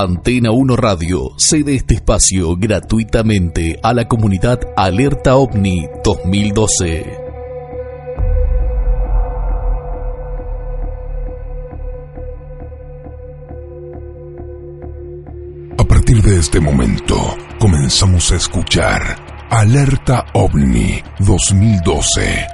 Antena 0.00 0.52
1 0.52 0.76
Radio 0.76 1.30
cede 1.36 1.74
este 1.74 1.94
espacio 1.94 2.54
gratuitamente 2.56 3.80
a 3.82 3.92
la 3.92 4.06
comunidad 4.06 4.60
Alerta 4.76 5.34
OVNI 5.34 5.88
2012. 6.04 7.18
A 15.78 15.84
partir 15.84 16.22
de 16.22 16.38
este 16.38 16.60
momento, 16.60 17.16
comenzamos 17.58 18.30
a 18.30 18.36
escuchar 18.36 19.02
Alerta 19.50 20.26
OVNI 20.32 21.02
2012. 21.18 22.46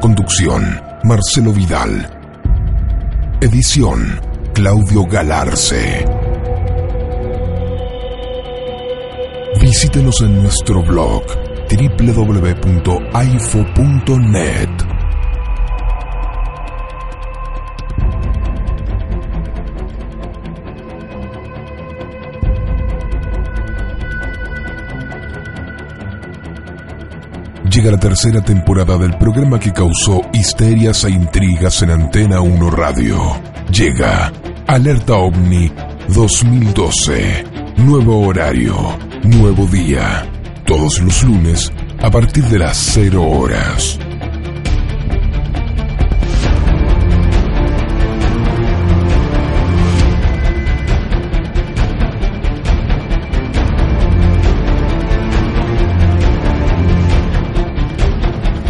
Conducción, 0.00 0.82
Marcelo 1.04 1.52
Vidal. 1.52 2.15
Edición, 3.38 4.18
Claudio 4.54 5.04
Galarce. 5.04 6.06
Visítenos 9.60 10.22
en 10.22 10.42
nuestro 10.42 10.82
blog 10.82 11.22
www.aifo.net. 11.68 12.86
Llega 27.76 27.90
la 27.90 27.98
tercera 27.98 28.40
temporada 28.40 28.96
del 28.96 29.18
programa 29.18 29.60
que 29.60 29.70
causó 29.70 30.22
histerias 30.32 31.04
e 31.04 31.10
intrigas 31.10 31.82
en 31.82 31.90
Antena 31.90 32.40
1 32.40 32.70
Radio. 32.70 33.18
Llega 33.70 34.32
Alerta 34.66 35.12
OVNI 35.12 35.70
2012. 36.08 37.44
Nuevo 37.76 38.28
horario, 38.28 38.74
nuevo 39.24 39.66
día. 39.66 40.26
Todos 40.64 41.00
los 41.00 41.22
lunes 41.22 41.70
a 42.00 42.10
partir 42.10 42.44
de 42.44 42.60
las 42.60 42.78
0 42.94 43.22
horas. 43.22 43.98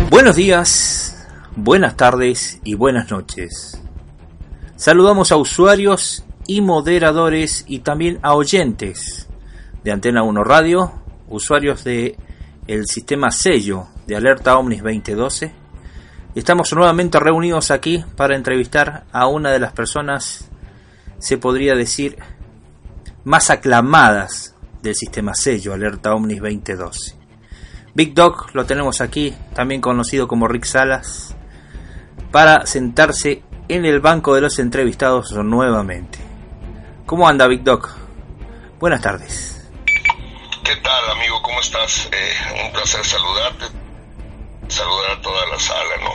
Buenos 0.09 0.37
días, 0.37 1.27
buenas 1.57 1.97
tardes 1.97 2.61
y 2.63 2.75
buenas 2.75 3.11
noches. 3.11 3.83
Saludamos 4.77 5.33
a 5.33 5.37
usuarios 5.37 6.25
y 6.47 6.61
moderadores 6.61 7.65
y 7.67 7.81
también 7.81 8.21
a 8.23 8.35
oyentes 8.35 9.27
de 9.83 9.91
Antena 9.91 10.23
1 10.23 10.45
Radio, 10.45 10.93
usuarios 11.29 11.83
de 11.83 12.17
el 12.69 12.87
sistema 12.87 13.33
sello 13.33 13.89
de 14.07 14.15
Alerta 14.15 14.57
Omnis 14.57 14.81
2012. 14.81 15.53
Estamos 16.37 16.73
nuevamente 16.73 17.19
reunidos 17.19 17.73
aquí 17.73 18.05
para 18.17 18.37
entrevistar 18.37 19.07
a 19.11 19.27
una 19.27 19.51
de 19.51 19.59
las 19.59 19.73
personas, 19.73 20.49
se 21.19 21.37
podría 21.37 21.75
decir, 21.75 22.17
más 23.25 23.51
aclamadas 23.51 24.55
del 24.83 24.95
sistema 24.95 25.35
sello 25.35 25.75
Alerta 25.75 26.15
Omnis 26.15 26.41
2012. 26.41 27.16
Big 27.97 28.13
Dog 28.13 28.51
lo 28.53 28.67
tenemos 28.67 29.01
aquí, 29.01 29.35
también 29.55 29.81
conocido 29.81 30.29
como 30.29 30.47
Rick 30.49 30.67
Salas, 30.67 31.35
para 32.31 32.67
sentarse 32.67 33.43
en 33.71 33.87
el 33.87 34.01
banco 34.01 34.35
de 34.35 34.43
los 34.43 34.59
entrevistados 34.59 35.33
nuevamente. 35.33 36.19
¿Cómo 37.07 37.27
anda 37.27 37.47
Big 37.47 37.65
Dog? 37.65 37.89
Buenas 38.79 39.01
tardes. 39.01 39.67
¿Qué 40.63 40.77
tal 40.77 41.11
amigo? 41.11 41.41
¿Cómo 41.41 41.59
estás? 41.59 42.11
Eh, 42.13 42.67
un 42.67 42.73
placer 42.75 43.03
saludarte, 43.03 43.65
saludar 44.69 45.13
a 45.13 45.23
toda 45.23 45.47
la 45.47 45.59
sala, 45.59 45.97
¿no? 46.03 46.13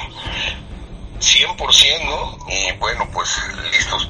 100%, 1.20 2.06
¿no? 2.06 2.38
Y 2.48 2.78
bueno, 2.78 3.10
pues 3.12 3.42
listos. 3.72 4.08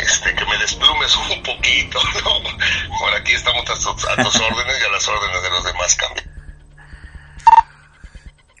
Este, 0.00 0.34
que 0.34 0.46
me 0.46 0.56
desplumes 0.56 1.14
un 1.14 1.42
poquito, 1.42 1.98
¿no? 2.24 2.98
Por 2.98 3.14
aquí 3.20 3.32
estamos 3.32 3.68
a 3.68 3.74
tus, 3.74 4.08
a 4.08 4.16
tus 4.16 4.36
órdenes 4.40 4.80
y 4.80 4.86
a 4.86 4.92
las 4.92 5.06
órdenes 5.08 5.42
de 5.42 5.50
los 5.50 5.64
demás 5.64 5.94
cambios. 5.94 6.37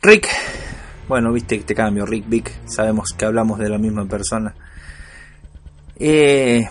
Rick, 0.00 0.28
bueno, 1.08 1.32
viste 1.32 1.58
que 1.58 1.64
te 1.64 1.74
cambio, 1.74 2.06
Rick 2.06 2.28
Vic, 2.28 2.52
sabemos 2.66 3.10
que 3.16 3.24
hablamos 3.24 3.58
de 3.58 3.68
la 3.68 3.78
misma 3.78 4.06
persona. 4.06 4.54
Eh, 5.98 6.68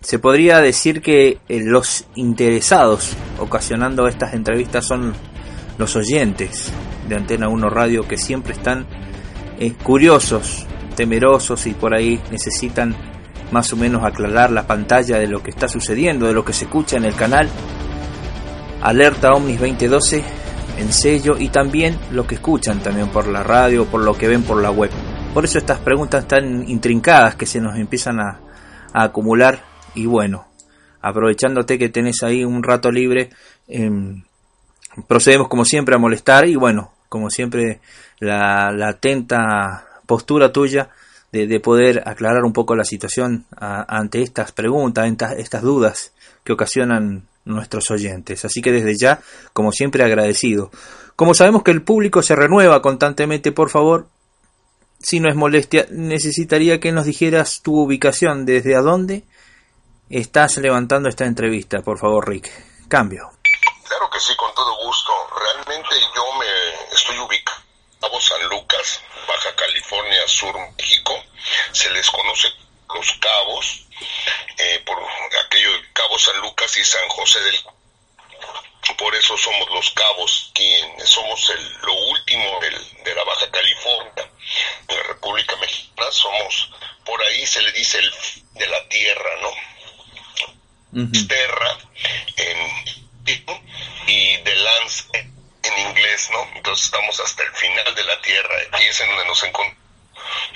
se 0.00 0.18
podría 0.20 0.60
decir 0.60 1.02
que 1.02 1.38
eh, 1.48 1.60
los 1.60 2.06
interesados 2.14 3.16
ocasionando 3.40 4.06
estas 4.06 4.32
entrevistas 4.34 4.86
son 4.86 5.12
los 5.76 5.96
oyentes 5.96 6.72
de 7.08 7.16
Antena 7.16 7.48
1 7.48 7.68
Radio 7.68 8.06
que 8.06 8.16
siempre 8.16 8.52
están 8.52 8.86
eh, 9.58 9.72
curiosos, 9.82 10.64
temerosos 10.94 11.66
y 11.66 11.74
por 11.74 11.94
ahí 11.94 12.20
necesitan 12.30 12.94
más 13.50 13.72
o 13.72 13.76
menos 13.76 14.04
aclarar 14.04 14.52
la 14.52 14.68
pantalla 14.68 15.18
de 15.18 15.26
lo 15.26 15.42
que 15.42 15.50
está 15.50 15.66
sucediendo, 15.66 16.26
de 16.26 16.34
lo 16.34 16.44
que 16.44 16.52
se 16.52 16.66
escucha 16.66 16.96
en 16.96 17.06
el 17.06 17.16
canal. 17.16 17.48
Alerta 18.82 19.32
Omnis 19.32 19.58
2012 19.58 20.37
en 20.78 20.92
sello 20.92 21.36
y 21.38 21.48
también 21.48 21.98
lo 22.12 22.26
que 22.26 22.36
escuchan 22.36 22.80
también 22.82 23.08
por 23.08 23.26
la 23.26 23.42
radio, 23.42 23.84
por 23.86 24.02
lo 24.02 24.14
que 24.14 24.28
ven 24.28 24.42
por 24.42 24.62
la 24.62 24.70
web. 24.70 24.90
Por 25.34 25.44
eso 25.44 25.58
estas 25.58 25.78
preguntas 25.80 26.26
tan 26.26 26.68
intrincadas 26.68 27.34
que 27.34 27.46
se 27.46 27.60
nos 27.60 27.76
empiezan 27.76 28.20
a, 28.20 28.40
acumular 28.92 29.62
y 29.94 30.06
bueno, 30.06 30.48
aprovechándote 31.02 31.78
que 31.78 31.90
tenés 31.90 32.22
ahí 32.22 32.42
un 32.42 32.62
rato 32.62 32.90
libre, 32.90 33.30
eh, 33.68 33.90
procedemos 35.06 35.48
como 35.48 35.64
siempre 35.64 35.94
a 35.94 35.98
molestar 35.98 36.48
y 36.48 36.56
bueno, 36.56 36.92
como 37.08 37.28
siempre 37.28 37.80
la, 38.18 38.72
la 38.72 38.88
atenta 38.88 39.86
postura 40.06 40.52
tuya 40.52 40.88
de, 41.32 41.46
de, 41.46 41.60
poder 41.60 42.02
aclarar 42.06 42.44
un 42.44 42.54
poco 42.54 42.74
la 42.74 42.84
situación 42.84 43.44
ante 43.58 44.22
estas 44.22 44.52
preguntas, 44.52 45.06
estas, 45.06 45.32
estas 45.32 45.62
dudas 45.62 46.12
que 46.44 46.54
ocasionan 46.54 47.24
nuestros 47.48 47.90
oyentes. 47.90 48.44
Así 48.44 48.62
que 48.62 48.72
desde 48.72 48.96
ya, 48.96 49.20
como 49.52 49.72
siempre, 49.72 50.04
agradecido. 50.04 50.70
Como 51.16 51.34
sabemos 51.34 51.62
que 51.64 51.72
el 51.72 51.82
público 51.82 52.22
se 52.22 52.36
renueva 52.36 52.80
constantemente, 52.80 53.50
por 53.50 53.70
favor, 53.70 54.08
si 55.00 55.20
no 55.20 55.28
es 55.28 55.36
molestia, 55.36 55.86
necesitaría 55.90 56.80
que 56.80 56.92
nos 56.92 57.06
dijeras 57.06 57.60
tu 57.62 57.80
ubicación, 57.80 58.46
desde 58.46 58.76
a 58.76 58.80
dónde 58.80 59.24
estás 60.10 60.56
levantando 60.58 61.08
esta 61.08 61.26
entrevista, 61.26 61.82
por 61.82 61.98
favor, 61.98 62.28
Rick. 62.28 62.50
Cambio. 62.88 63.30
Claro 63.86 64.08
que 64.10 64.20
sí, 64.20 64.34
con 64.36 64.52
todo 64.54 64.76
gusto. 64.84 65.12
Realmente 65.34 65.94
yo 66.14 66.22
me 66.38 66.94
estoy 66.94 67.18
ubicado 67.18 67.62
en 68.00 68.20
San 68.20 68.48
Lucas, 68.48 69.00
Baja 69.26 69.54
California 69.56 70.26
Sur, 70.26 70.54
México. 70.76 71.12
Se 71.72 71.90
les 71.90 72.10
conoce 72.10 72.48
los 72.94 73.12
cabos, 73.20 73.87
eh, 74.58 74.82
por 74.84 74.98
aquello 75.44 75.72
de 75.72 75.92
Cabo 75.92 76.18
San 76.18 76.36
Lucas 76.38 76.76
y 76.76 76.84
San 76.84 77.08
José 77.08 77.40
del 77.40 77.60
por 78.96 79.14
eso 79.14 79.36
somos 79.36 79.68
los 79.70 79.90
cabos, 79.90 80.50
quien 80.54 81.06
somos 81.06 81.50
el, 81.50 81.72
lo 81.82 81.92
último 81.92 82.58
del, 82.60 83.04
de 83.04 83.14
la 83.14 83.22
Baja 83.22 83.50
California, 83.50 84.30
de 84.88 84.96
la 84.96 85.02
República 85.02 85.56
Mexicana, 85.56 86.10
somos, 86.10 86.70
por 87.04 87.22
ahí 87.22 87.46
se 87.46 87.60
le 87.62 87.70
dice 87.72 87.98
el 87.98 88.12
de 88.54 88.66
la 88.66 88.88
tierra, 88.88 89.30
¿no? 89.42 89.48
Uh 90.90 91.06
-huh. 91.06 91.28
Terra 91.28 91.78
en, 92.36 92.84
y 94.06 94.36
de 94.38 94.56
lance 94.56 95.04
en 95.62 95.78
inglés, 95.78 96.30
¿no? 96.32 96.48
Entonces 96.54 96.86
estamos 96.86 97.20
hasta 97.20 97.42
el 97.42 97.52
final 97.52 97.94
de 97.94 98.04
la 98.04 98.20
tierra, 98.22 98.54
aquí 98.72 98.84
es 98.84 99.00
en 99.00 99.08
donde 99.08 99.26
nos 99.26 99.42
encontramos 99.44 99.88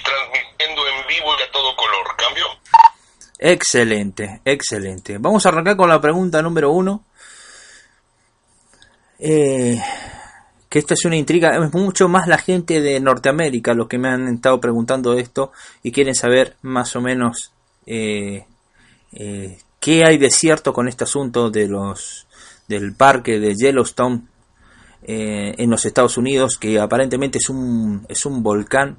transmitiendo 0.02 0.88
en 0.88 1.06
vivo 1.06 1.38
y 1.38 1.42
a 1.42 1.50
todo 1.50 1.76
color. 1.76 2.16
¿Cambio? 2.16 2.46
Excelente, 3.44 4.40
excelente. 4.44 5.18
Vamos 5.18 5.44
a 5.44 5.48
arrancar 5.48 5.76
con 5.76 5.88
la 5.88 6.00
pregunta 6.00 6.40
número 6.42 6.70
uno. 6.70 7.02
eh, 9.18 9.82
que 10.68 10.78
esto 10.78 10.94
es 10.94 11.04
una 11.04 11.16
intriga, 11.16 11.56
es 11.56 11.74
mucho 11.74 12.08
más 12.08 12.28
la 12.28 12.38
gente 12.38 12.80
de 12.80 13.00
Norteamérica 13.00 13.74
los 13.74 13.88
que 13.88 13.98
me 13.98 14.08
han 14.10 14.28
estado 14.28 14.60
preguntando 14.60 15.14
esto 15.14 15.50
y 15.82 15.90
quieren 15.90 16.14
saber 16.14 16.56
más 16.62 16.94
o 16.94 17.00
menos 17.00 17.52
eh, 17.86 18.46
eh, 19.12 19.58
qué 19.80 20.04
hay 20.06 20.18
de 20.18 20.30
cierto 20.30 20.72
con 20.72 20.86
este 20.86 21.02
asunto 21.02 21.50
de 21.50 21.66
los 21.66 22.28
del 22.68 22.94
parque 22.94 23.40
de 23.40 23.56
Yellowstone 23.56 24.22
en 25.02 25.68
los 25.68 25.84
Estados 25.84 26.16
Unidos, 26.16 26.58
que 26.58 26.78
aparentemente 26.78 27.38
es 27.38 27.48
un, 27.50 28.06
es 28.08 28.24
un 28.24 28.44
volcán 28.44 28.96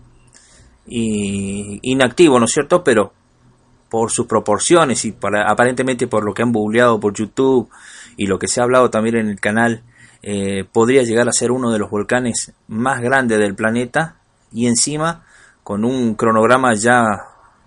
y, 0.86 1.80
inactivo, 1.82 2.40
¿no 2.40 2.46
es 2.46 2.52
cierto? 2.52 2.84
Pero 2.84 3.14
por 3.94 4.10
sus 4.10 4.26
proporciones 4.26 5.06
y 5.06 5.12
para, 5.12 5.48
aparentemente 5.48 6.08
por 6.08 6.26
lo 6.26 6.34
que 6.34 6.42
han 6.42 6.52
googleado 6.52 7.00
por 7.00 7.14
YouTube 7.14 7.70
y 8.18 8.26
lo 8.26 8.40
que 8.40 8.48
se 8.48 8.60
ha 8.60 8.64
hablado 8.64 8.90
también 8.90 9.18
en 9.18 9.30
el 9.30 9.40
canal, 9.40 9.84
eh, 10.24 10.64
podría 10.64 11.04
llegar 11.04 11.30
a 11.30 11.32
ser 11.32 11.52
uno 11.52 11.72
de 11.72 11.78
los 11.78 11.92
volcanes 11.92 12.54
más 12.68 13.02
grandes 13.02 13.38
del 13.38 13.54
planeta 13.54 14.16
y 14.52 14.66
encima 14.66 15.28
con 15.62 15.86
un 15.86 16.16
cronograma 16.16 16.74
ya 16.74 17.04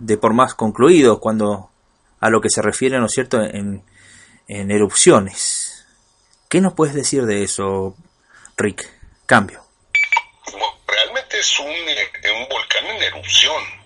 de 0.00 0.18
por 0.18 0.34
más 0.34 0.54
concluido 0.54 1.20
cuando 1.20 1.70
a 2.18 2.28
lo 2.28 2.40
que 2.40 2.50
se 2.50 2.60
refiere, 2.60 2.98
¿no 2.98 3.06
es 3.06 3.12
cierto?, 3.12 3.40
en, 3.40 3.84
en 4.48 4.70
erupciones. 4.72 5.86
¿Qué 6.48 6.60
nos 6.60 6.74
puedes 6.74 6.96
decir 6.96 7.24
de 7.24 7.44
eso, 7.44 7.94
Rick? 8.56 8.84
Cambio. 9.26 9.60
realmente 10.88 11.38
es 11.38 11.60
un, 11.60 11.68
eh, 11.68 12.32
un 12.36 12.48
volcán 12.48 12.84
en 12.84 13.00
erupción 13.00 13.85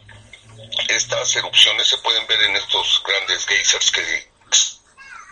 estas 0.91 1.35
erupciones 1.37 1.87
se 1.87 1.99
pueden 1.99 2.27
ver 2.27 2.41
en 2.43 2.57
estos 2.57 3.03
grandes 3.05 3.47
geysers 3.47 3.91
que 3.91 4.31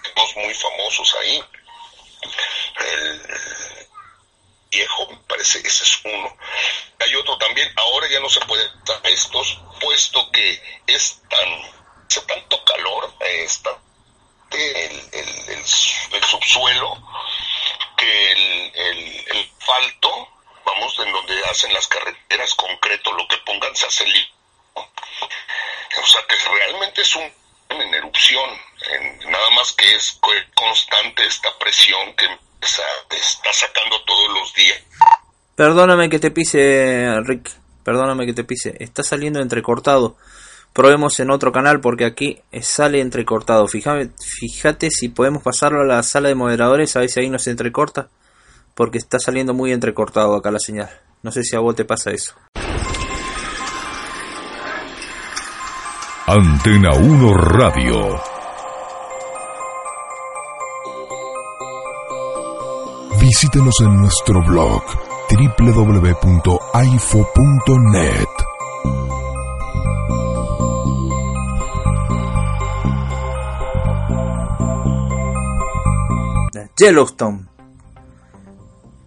tenemos 0.03 0.37
muy 0.37 0.55
famosos 0.55 1.17
ahí. 1.21 1.45
El 2.81 3.89
viejo, 4.71 5.09
me 5.11 5.17
parece 5.29 5.59
ese 5.59 5.85
es 5.85 6.01
uno. 6.05 6.37
Hay 7.01 7.15
otro 7.15 7.37
también, 7.39 7.73
ahora 7.77 8.09
ya 8.09 8.21
no 8.21 8.29
se 8.29 8.41
puede 8.41 8.63
a 8.65 9.09
estos, 9.09 9.61
puesto 9.81 10.31
que 10.31 10.83
es 10.87 11.21
tan, 11.29 11.63
hace 12.09 12.21
tanto 12.23 12.65
calor, 12.65 13.15
está 13.21 13.79
el, 14.51 15.09
el, 15.13 15.49
el, 15.49 16.25
subsuelo, 16.25 16.97
que 17.97 18.33
el, 18.33 18.73
el, 18.75 19.25
el 19.37 19.51
falto, 19.59 20.29
vamos, 20.65 20.99
en 20.99 21.13
donde 21.13 21.45
hacen 21.45 21.73
las 21.73 21.87
carreteras 21.87 22.55
concreto, 22.55 23.13
lo 23.13 23.27
que 23.29 23.39
pongan 23.39 23.75
se 23.77 23.87
hace 23.87 24.05
o 24.79 26.07
sea 26.07 26.23
que 26.29 26.37
realmente 26.37 27.03
es 27.03 27.17
un 27.17 27.39
en 27.71 27.95
erupción, 27.95 28.49
nada 29.27 29.51
más 29.55 29.73
que 29.73 29.95
es 29.95 30.19
constante 30.55 31.27
esta 31.27 31.51
presión 31.59 32.15
que 32.17 32.25
está 33.17 33.53
sacando 33.53 34.03
todos 34.07 34.29
los 34.39 34.55
días. 34.55 34.79
Perdóname 35.55 36.09
que 36.09 36.19
te 36.19 36.31
pise, 36.31 37.21
Rick, 37.25 37.51
perdóname 37.85 38.25
que 38.25 38.33
te 38.33 38.45
pise, 38.45 38.75
está 38.81 39.03
saliendo 39.03 39.41
entrecortado. 39.41 40.17
Probemos 40.73 41.19
en 41.21 41.31
otro 41.31 41.53
canal 41.53 41.81
porque 41.81 42.05
aquí 42.05 42.41
sale 42.63 43.01
entrecortado. 43.01 43.67
Fíjate, 43.67 44.11
fíjate 44.19 44.91
si 44.91 45.09
podemos 45.09 45.43
pasarlo 45.43 45.83
a 45.83 45.87
la 45.87 46.03
sala 46.03 46.29
de 46.29 46.35
moderadores, 46.37 46.97
a 46.97 47.01
ver 47.01 47.11
si 47.11 47.21
ahí 47.21 47.29
no 47.29 47.39
se 47.39 47.51
entrecorta, 47.51 48.09
porque 48.75 48.99
está 48.99 49.19
saliendo 49.19 49.53
muy 49.53 49.73
entrecortado 49.73 50.35
acá 50.37 50.51
la 50.51 50.59
señal. 50.59 50.89
No 51.23 51.33
sé 51.33 51.43
si 51.43 51.57
a 51.57 51.61
vos 51.61 51.75
te 51.75 51.85
pasa 51.85 52.13
eso. 52.13 52.35
Antena 56.31 56.91
1 56.93 57.33
Radio. 57.33 58.21
Visítenos 63.19 63.75
en 63.81 63.97
nuestro 63.97 64.43
blog 64.45 64.83
www.aifo.net. 65.31 66.29
Yellowstone, 76.77 77.47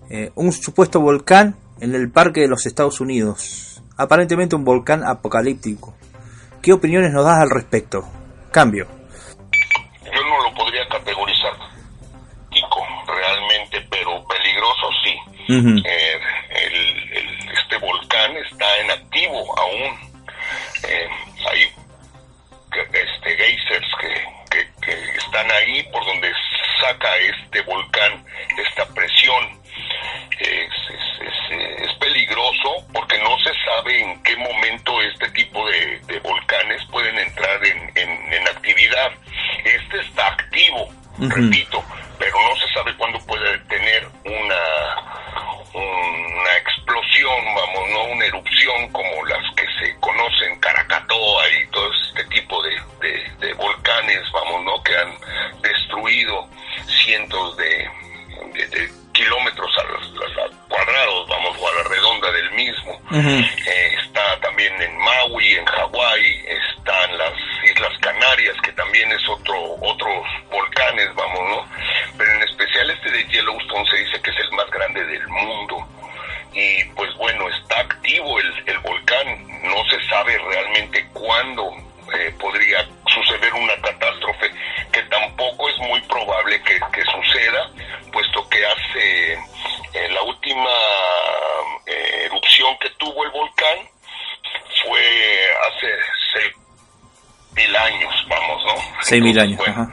eh, 0.10 0.32
un 0.34 0.52
supuesto 0.52 1.00
volcán 1.00 1.56
en 1.82 1.94
el 1.94 2.10
parque 2.10 2.42
de 2.42 2.48
los 2.48 2.66
Estados 2.66 3.00
Unidos, 3.00 3.84
aparentemente 3.96 4.56
un 4.56 4.64
volcán 4.64 5.04
apocalíptico 5.04 5.94
¿Qué 6.62 6.74
opiniones 6.74 7.12
nos 7.12 7.26
das 7.26 7.42
al 7.42 7.50
respecto? 7.50 8.04
Cambio. 8.52 8.88
Yo 10.04 10.22
no 10.22 10.44
lo 10.44 10.54
podría 10.54 10.88
categorizar 10.88 11.54
realmente, 13.08 13.82
pero 13.90 14.24
peligroso 14.28 14.90
sí. 15.04 15.16
Eh, 15.50 16.20
este 17.54 17.78
volcán 17.78 18.38
está 18.38 18.78
en 18.78 18.92
activo 18.92 19.60
aún. 19.60 20.00
Eh, 20.88 21.10
hay 21.50 21.64
este, 22.94 23.36
geysers 23.38 23.88
que, 24.00 24.68
que 24.82 25.16
están 25.18 25.50
ahí 25.52 25.84
por 25.92 26.06
donde 26.06 26.32
saca 26.80 27.10
este 27.18 27.62
volcán 27.62 28.24
esta 28.58 28.86
presión 28.94 29.61
es, 30.40 30.72
peligroso 32.00 32.86
porque 32.94 33.18
no 33.20 33.38
se 33.40 33.52
sabe 33.64 34.02
en 34.02 34.24
qué 34.24 34.36
momento 34.36 35.02
este 35.02 35.30
tipo 35.32 35.68
de, 35.70 36.20
volcanes 36.24 36.84
pueden 36.92 37.18
entrar 37.18 37.64
en, 37.66 37.92
en, 37.96 38.48
actividad. 38.48 39.12
Este 39.64 40.00
está 40.00 40.28
activo, 40.28 40.90
repito, 41.20 41.84
pero 42.18 42.36
no 42.42 42.56
se 42.56 42.74
sabe 42.74 42.96
cuándo 42.98 43.20
puede 43.26 43.58
tener 43.60 44.08
una, 44.26 45.44
una 45.74 46.58
explosión, 46.58 47.46
vamos, 47.56 47.90
no 47.92 48.04
una 48.06 48.26
erupción 48.26 48.90
como 48.92 49.26
las 49.26 49.44
que 49.56 49.66
se 49.80 49.96
conocen, 50.00 50.60
Caracatoa 50.60 51.50
y 51.50 51.68
todo 51.68 51.90
este 52.10 52.24
tipo 52.26 52.62
de, 52.64 53.32
de 53.40 53.54
volcanes, 53.54 54.20
vamos, 54.32 54.64
¿no? 54.64 54.84
Que 54.84 54.96
han 54.96 55.14
destruido 55.62 56.48
cientos 56.88 57.58
de, 57.58 57.90
Eh, 63.14 63.96
está 64.06 64.40
también 64.40 64.74
en 64.82 64.98
Maui, 64.98 65.56
en 65.56 65.66
Hawái, 65.66 66.46
están 66.48 67.18
las 67.18 67.34
Islas 67.70 67.98
Canarias, 68.00 68.56
que 68.64 68.72
también 68.72 69.12
es 69.12 69.28
otro 69.28 69.76
otros 69.82 70.26
volcanes, 70.50 71.14
vamos, 71.14 71.42
¿no? 71.50 71.66
Pero 72.18 72.32
en 72.36 72.44
especial 72.44 72.90
este 72.90 73.12
de 73.12 73.28
Yellowstone 73.28 73.90
se 73.90 73.98
dice 73.98 74.22
que 74.22 74.32
es 74.32 74.40
el 74.40 74.52
más 74.54 74.70
grande 74.72 75.04
del 75.06 75.28
mundo. 75.28 75.86
Y 76.54 76.84
pues 76.96 77.11
6.000 99.12 99.40
años. 99.42 99.58
Bueno, 99.58 99.92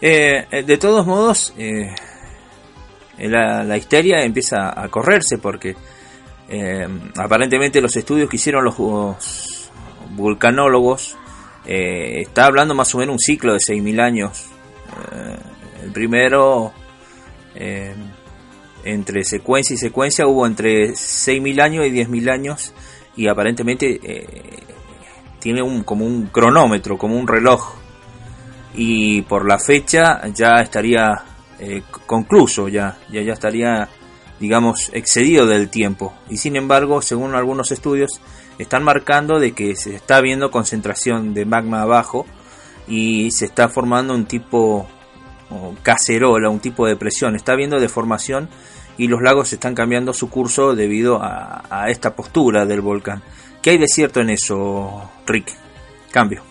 eh, 0.00 0.46
eh, 0.50 0.62
de 0.62 0.76
todos 0.78 1.06
modos, 1.06 1.54
eh, 1.58 1.94
la, 3.18 3.76
histeria 3.76 4.24
empieza 4.24 4.80
a 4.80 4.88
correrse 4.88 5.38
porque 5.38 5.76
aparentemente 7.16 7.80
los 7.80 7.94
estudios 7.94 8.28
que 8.28 8.36
hicieron 8.36 8.64
los, 8.64 9.70
vulcanólogos 10.10 11.16
está 11.64 12.46
hablando 12.46 12.74
más 12.74 12.92
o 12.94 12.98
menos 12.98 13.12
un 13.12 13.18
ciclo 13.20 13.52
de 13.52 13.58
6.000 13.58 14.00
años. 14.00 14.46
el 15.84 15.92
primero 15.92 16.72
entre 18.84 19.22
secuencia 19.22 19.74
y 19.74 19.76
secuencia 19.76 20.26
hubo 20.26 20.46
entre 20.46 20.90
6.000 20.90 21.62
años 21.62 21.86
y 21.86 21.90
10.000 21.90 22.32
años 22.32 22.72
y 23.16 23.28
aparentemente 23.28 24.00
eh, 24.02 24.26
tiene 25.38 25.62
un, 25.62 25.82
como 25.82 26.06
un 26.06 26.26
cronómetro, 26.26 26.96
como 26.96 27.16
un 27.16 27.26
reloj. 27.26 27.74
Y 28.74 29.22
por 29.22 29.46
la 29.46 29.58
fecha 29.58 30.22
ya 30.32 30.60
estaría 30.60 31.22
eh, 31.58 31.82
concluso, 32.06 32.68
ya, 32.68 32.96
ya, 33.10 33.22
ya 33.22 33.32
estaría, 33.32 33.88
digamos, 34.38 34.90
excedido 34.92 35.46
del 35.46 35.68
tiempo. 35.68 36.14
Y 36.28 36.36
sin 36.36 36.56
embargo, 36.56 37.02
según 37.02 37.34
algunos 37.34 37.72
estudios, 37.72 38.20
están 38.58 38.84
marcando 38.84 39.38
de 39.38 39.52
que 39.52 39.74
se 39.76 39.94
está 39.94 40.20
viendo 40.20 40.50
concentración 40.50 41.34
de 41.34 41.44
magma 41.46 41.82
abajo 41.82 42.26
y 42.86 43.30
se 43.30 43.46
está 43.46 43.68
formando 43.68 44.14
un 44.14 44.26
tipo 44.26 44.86
cacerola, 45.82 46.48
un 46.48 46.60
tipo 46.60 46.86
de 46.86 46.96
presión. 46.96 47.34
Está 47.34 47.52
habiendo 47.52 47.80
deformación 47.80 48.48
y 48.98 49.08
los 49.08 49.22
lagos 49.22 49.52
están 49.52 49.74
cambiando 49.74 50.12
su 50.12 50.30
curso 50.30 50.74
debido 50.74 51.22
a, 51.22 51.64
a 51.70 51.90
esta 51.90 52.14
postura 52.14 52.66
del 52.66 52.80
volcán. 52.80 53.22
¿Qué 53.62 53.70
hay 53.70 53.78
de 53.78 53.88
cierto 53.88 54.20
en 54.20 54.30
eso, 54.30 55.10
Rick? 55.26 55.52
Cambio. 56.10 56.49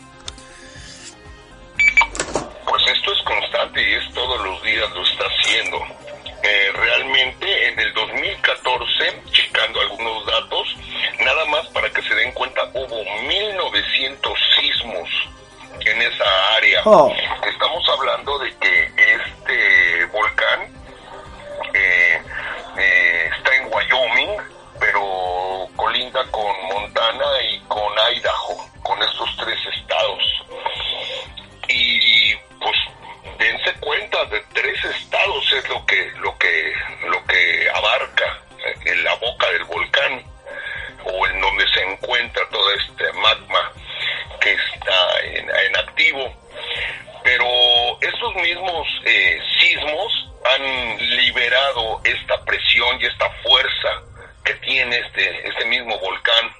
En 7.79 7.87
el 7.87 7.93
2014, 7.93 9.21
checando 9.31 9.79
algunos 9.79 10.25
datos, 10.25 10.75
nada 11.19 11.45
más 11.45 11.65
para 11.67 11.89
que 11.89 12.01
se 12.01 12.13
den 12.13 12.31
cuenta, 12.33 12.61
hubo 12.73 13.03
1900 13.27 14.39
sismos 14.59 15.09
en 15.79 16.01
esa 16.01 16.55
área. 16.57 16.81
Oh. 16.83 17.13
Estamos 17.47 17.87
hablando 17.89 18.37
de 18.39 18.53
que 18.57 18.85
este 18.97 20.05
volcán 20.11 20.61
eh, 21.73 22.21
eh, 22.77 23.29
está 23.37 23.55
en 23.55 23.73
Wyoming, 23.73 24.37
pero 24.79 25.69
colinda 25.77 26.23
con 26.31 26.53
Montana 26.67 27.25
y 27.49 27.59
con 27.61 27.93
Idaho, 28.13 28.69
con 28.83 29.01
estos 29.01 29.37
tres 29.37 29.57
estados. 29.79 30.23
Y 31.69 31.98
dense 33.49 33.73
cuenta 33.79 34.23
de 34.25 34.39
tres 34.53 34.83
estados 34.85 35.51
es 35.53 35.67
lo 35.69 35.83
que 35.85 36.11
lo 36.19 36.37
que 36.37 36.73
lo 37.07 37.25
que 37.25 37.69
abarca 37.73 38.43
eh, 38.63 38.75
en 38.85 39.03
la 39.03 39.15
boca 39.15 39.49
del 39.51 39.63
volcán 39.63 40.23
o 41.03 41.27
en 41.27 41.41
donde 41.41 41.67
se 41.73 41.81
encuentra 41.81 42.47
todo 42.49 42.71
este 42.73 43.11
magma 43.13 43.71
que 44.39 44.53
está 44.53 45.19
en, 45.23 45.49
en 45.49 45.77
activo. 45.77 46.31
Pero 47.23 47.45
estos 48.01 48.35
mismos 48.35 48.87
eh, 49.05 49.39
sismos 49.59 50.29
han 50.45 50.97
liberado 51.17 52.01
esta 52.03 52.43
presión 52.45 53.01
y 53.01 53.05
esta 53.05 53.29
fuerza 53.43 53.89
que 54.45 54.53
tiene 54.55 54.97
este, 54.97 55.47
este 55.47 55.65
mismo 55.65 55.97
volcán 55.99 56.51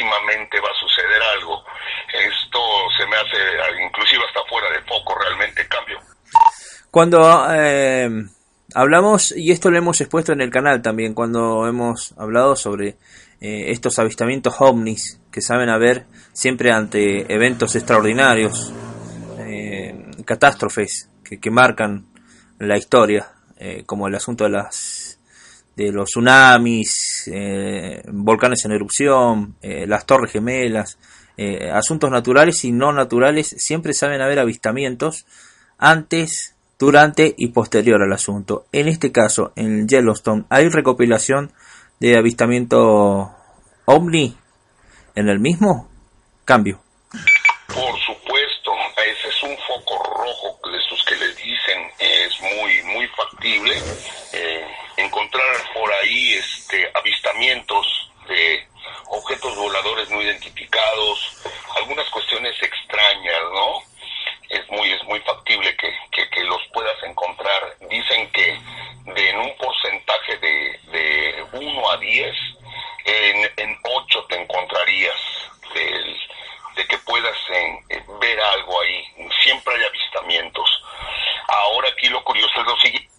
próximamente 0.00 0.60
va 0.60 0.68
a 0.68 0.80
suceder 0.80 1.22
algo. 1.36 1.62
Esto 2.12 2.58
se 2.98 3.06
me 3.06 3.16
hace 3.16 3.84
inclusive 3.84 4.22
hasta 4.26 4.48
fuera 4.48 4.70
de 4.70 4.80
foco 4.82 5.14
realmente 5.18 5.66
cambio. 5.68 5.98
Cuando 6.90 7.46
eh, 7.52 8.10
hablamos, 8.74 9.32
y 9.32 9.52
esto 9.52 9.70
lo 9.70 9.78
hemos 9.78 10.00
expuesto 10.00 10.32
en 10.32 10.40
el 10.40 10.50
canal 10.50 10.82
también, 10.82 11.14
cuando 11.14 11.66
hemos 11.66 12.14
hablado 12.18 12.56
sobre 12.56 12.96
eh, 13.40 13.70
estos 13.70 13.98
avistamientos 13.98 14.54
ovnis 14.58 15.20
que 15.30 15.40
saben 15.40 15.68
haber 15.68 16.06
siempre 16.32 16.72
ante 16.72 17.32
eventos 17.32 17.76
extraordinarios, 17.76 18.72
eh, 19.38 20.10
catástrofes 20.24 21.08
que, 21.24 21.38
que 21.38 21.50
marcan 21.50 22.06
la 22.58 22.76
historia, 22.76 23.30
eh, 23.56 23.84
como 23.86 24.08
el 24.08 24.14
asunto 24.14 24.44
de 24.44 24.50
las 24.50 25.18
de 25.76 25.92
los 25.92 26.10
tsunamis, 26.10 27.09
eh, 27.28 28.02
volcanes 28.12 28.64
en 28.64 28.72
erupción, 28.72 29.56
eh, 29.62 29.86
las 29.86 30.06
torres 30.06 30.32
gemelas, 30.32 30.98
eh, 31.36 31.70
asuntos 31.70 32.10
naturales 32.10 32.64
y 32.64 32.72
no 32.72 32.92
naturales, 32.92 33.54
siempre 33.58 33.92
saben 33.94 34.20
haber 34.20 34.38
avistamientos 34.38 35.26
antes, 35.78 36.54
durante 36.78 37.34
y 37.36 37.48
posterior 37.48 38.02
al 38.02 38.12
asunto. 38.12 38.64
En 38.72 38.88
este 38.88 39.12
caso, 39.12 39.52
en 39.54 39.86
Yellowstone, 39.86 40.44
¿hay 40.48 40.68
recopilación 40.70 41.52
de 42.00 42.16
avistamiento 42.16 43.30
ovni 43.84 44.34
en 45.14 45.28
el 45.28 45.40
mismo? 45.40 45.88
Cambio. 46.46 46.80
Este, 56.70 56.88
avistamientos 56.94 58.12
de 58.28 58.64
objetos 59.08 59.56
voladores 59.56 60.08
no 60.08 60.22
identificados, 60.22 61.36
algunas 61.76 62.08
cuestiones 62.10 62.54
extrañas, 62.62 63.42
¿no? 63.52 63.82
Es 64.48 64.70
muy, 64.70 64.92
es 64.92 65.02
muy 65.02 65.18
factible 65.20 65.76
que, 65.76 65.92
que, 66.12 66.44
los 66.44 66.60
puedas 66.72 66.94
encontrar. 67.02 67.76
Dicen 67.88 68.30
que 68.30 68.56
de, 69.04 69.30
en 69.30 69.38
un 69.38 69.56
porcentaje 69.56 70.36
de, 70.38 70.80
de 70.92 71.44
1 71.54 71.90
a 71.90 71.96
10, 71.96 72.36
en, 73.04 73.50
en 73.56 73.78
8 73.82 74.26
te 74.28 74.40
encontrarías 74.40 75.20
de 75.74 76.86
que 76.86 76.98
puedas 76.98 77.36
eh, 77.52 77.80
eh, 77.88 78.04
ver 78.20 78.40
algo 78.40 78.80
ahí. 78.80 79.04
Siempre 79.42 79.74
hay 79.74 79.84
avistamientos. 79.84 80.82
Ahora 81.48 81.88
aquí 81.88 82.06
lo 82.08 82.22
curioso 82.22 82.60
es 82.60 82.66
lo 82.66 82.76
siguiente, 82.78 83.10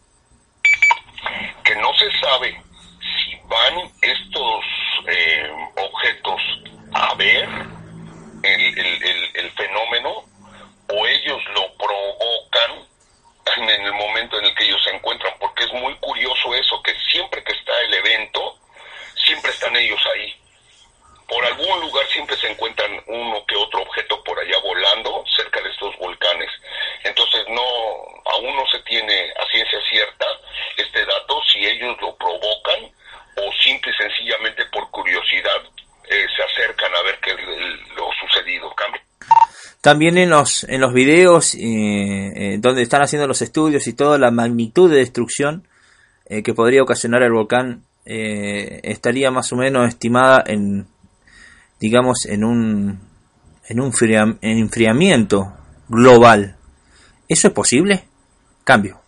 que 1.66 1.76
no 1.76 1.94
se 1.96 2.10
sabe 2.20 2.71
si 3.18 3.38
van 3.48 3.92
estos 4.02 4.66
eh, 5.08 5.50
objetos 5.78 6.42
a 6.94 7.14
ver 7.16 7.48
el, 8.44 8.80
el, 8.80 9.04
el, 9.04 9.30
el 9.36 9.52
fenómeno 9.52 10.24
o 10.90 11.08
ellos 11.08 11.42
lo 11.54 11.74
provocan 11.78 12.92
en 13.58 13.86
el 13.86 13.94
momento 13.94 14.40
en 14.40 14.46
el 14.46 14.56
que 14.56 14.66
ellos 14.66 14.82
se 14.84 14.96
encuentran, 14.96 15.34
porque 15.40 15.64
es 15.64 15.74
muy 15.74 15.91
También 39.82 40.18
en 40.18 40.30
los, 40.30 40.64
en 40.66 40.80
los 40.80 40.94
videos 40.94 41.54
donde 41.54 42.82
están 42.84 43.02
haciendo 43.02 43.28
los 43.28 43.42
estudios 43.42 43.88
y 43.88 43.94
toda 43.94 44.20
la 44.20 44.30
magnitud 44.30 44.92
de 44.92 44.98
destrucción 44.98 45.68
que 46.28 46.54
podría 46.54 46.84
ocasionar 46.84 47.24
el 47.24 47.32
volcán 47.32 47.84
estaría 48.06 49.32
más 49.32 49.52
o 49.52 49.56
menos 49.56 49.88
estimada 49.88 50.44
en, 50.46 50.88
digamos, 51.80 52.28
en 52.28 52.44
un, 52.44 53.02
en 53.68 53.80
un 53.80 53.92
enfriamiento 54.42 55.52
global. 55.90 56.56
¿Eso 57.28 57.48
es 57.48 57.54
posible? 57.54 58.04
Cambio. 58.64 59.02